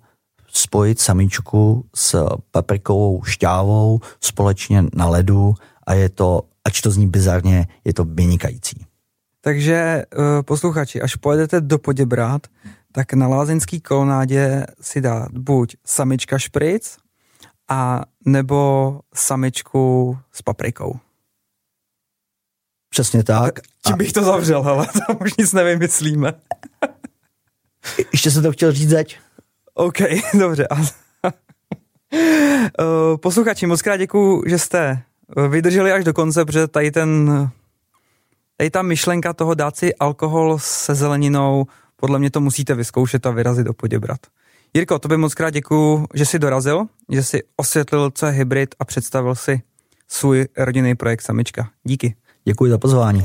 spojit 0.52 1.00
samičku 1.00 1.84
s 1.94 2.26
paprikovou 2.50 3.22
šťávou 3.24 4.00
společně 4.20 4.84
na 4.94 5.08
ledu 5.08 5.54
a 5.86 5.94
je 5.94 6.08
to, 6.08 6.42
ač 6.64 6.80
to 6.80 6.90
zní 6.90 7.08
bizarně, 7.08 7.68
je 7.84 7.94
to 7.94 8.04
vynikající. 8.04 8.86
Takže 9.40 10.04
uh, 10.16 10.24
posluchači, 10.42 11.02
až 11.02 11.16
pojedete 11.16 11.60
do 11.60 11.78
Poděbrát, 11.78 12.46
tak 12.92 13.12
na 13.12 13.28
lázeňský 13.28 13.80
kolonádě 13.80 14.66
si 14.80 15.00
dá 15.00 15.28
buď 15.32 15.76
samička 15.86 16.38
špric, 16.38 16.96
a 17.70 18.02
nebo 18.26 19.00
samičku 19.14 20.18
s 20.32 20.42
paprikou. 20.42 20.98
Přesně 22.88 23.24
tak. 23.24 23.60
Tím 23.86 23.96
bych 23.96 24.12
to 24.12 24.24
zavřel, 24.24 24.68
ale 24.68 24.86
tam 25.06 25.16
už 25.20 25.36
nic 25.36 25.52
nevymyslíme. 25.52 26.32
Ještě 28.12 28.30
jsem 28.30 28.42
to 28.42 28.52
chtěl 28.52 28.72
říct 28.72 28.88
zeď. 28.88 29.18
OK, 29.74 29.98
dobře. 30.38 30.66
Eh, 32.14 33.16
posluchači, 33.16 33.66
moc 33.66 33.82
krát 33.82 33.96
děkuju, 33.96 34.42
že 34.46 34.58
jste 34.58 35.02
vydrželi 35.48 35.92
až 35.92 36.04
do 36.04 36.12
konce, 36.12 36.44
protože 36.44 36.68
tady 36.68 36.90
ten 36.90 37.50
tady 38.56 38.70
ta 38.70 38.82
myšlenka 38.82 39.32
toho 39.32 39.54
dát 39.54 39.76
si 39.76 39.94
alkohol 39.94 40.58
se 40.58 40.94
zeleninou 40.94 41.66
podle 42.00 42.18
mě 42.18 42.30
to 42.30 42.40
musíte 42.40 42.74
vyzkoušet 42.74 43.26
a 43.26 43.30
vyrazit 43.30 43.66
do 43.66 43.72
Poděbrat. 43.72 44.20
Jirko, 44.74 44.98
to 44.98 45.08
by 45.08 45.16
moc 45.16 45.34
krát 45.34 45.50
děkuju, 45.50 46.06
že 46.14 46.26
jsi 46.26 46.38
dorazil, 46.38 46.84
že 47.08 47.22
jsi 47.22 47.42
osvětlil, 47.56 48.10
co 48.10 48.26
je 48.26 48.32
hybrid 48.32 48.74
a 48.78 48.84
představil 48.84 49.34
si 49.34 49.62
svůj 50.08 50.46
rodinný 50.56 50.94
projekt 50.94 51.20
Samička. 51.20 51.70
Díky. 51.84 52.14
Děkuji 52.44 52.70
za 52.70 52.78
pozvání. 52.78 53.24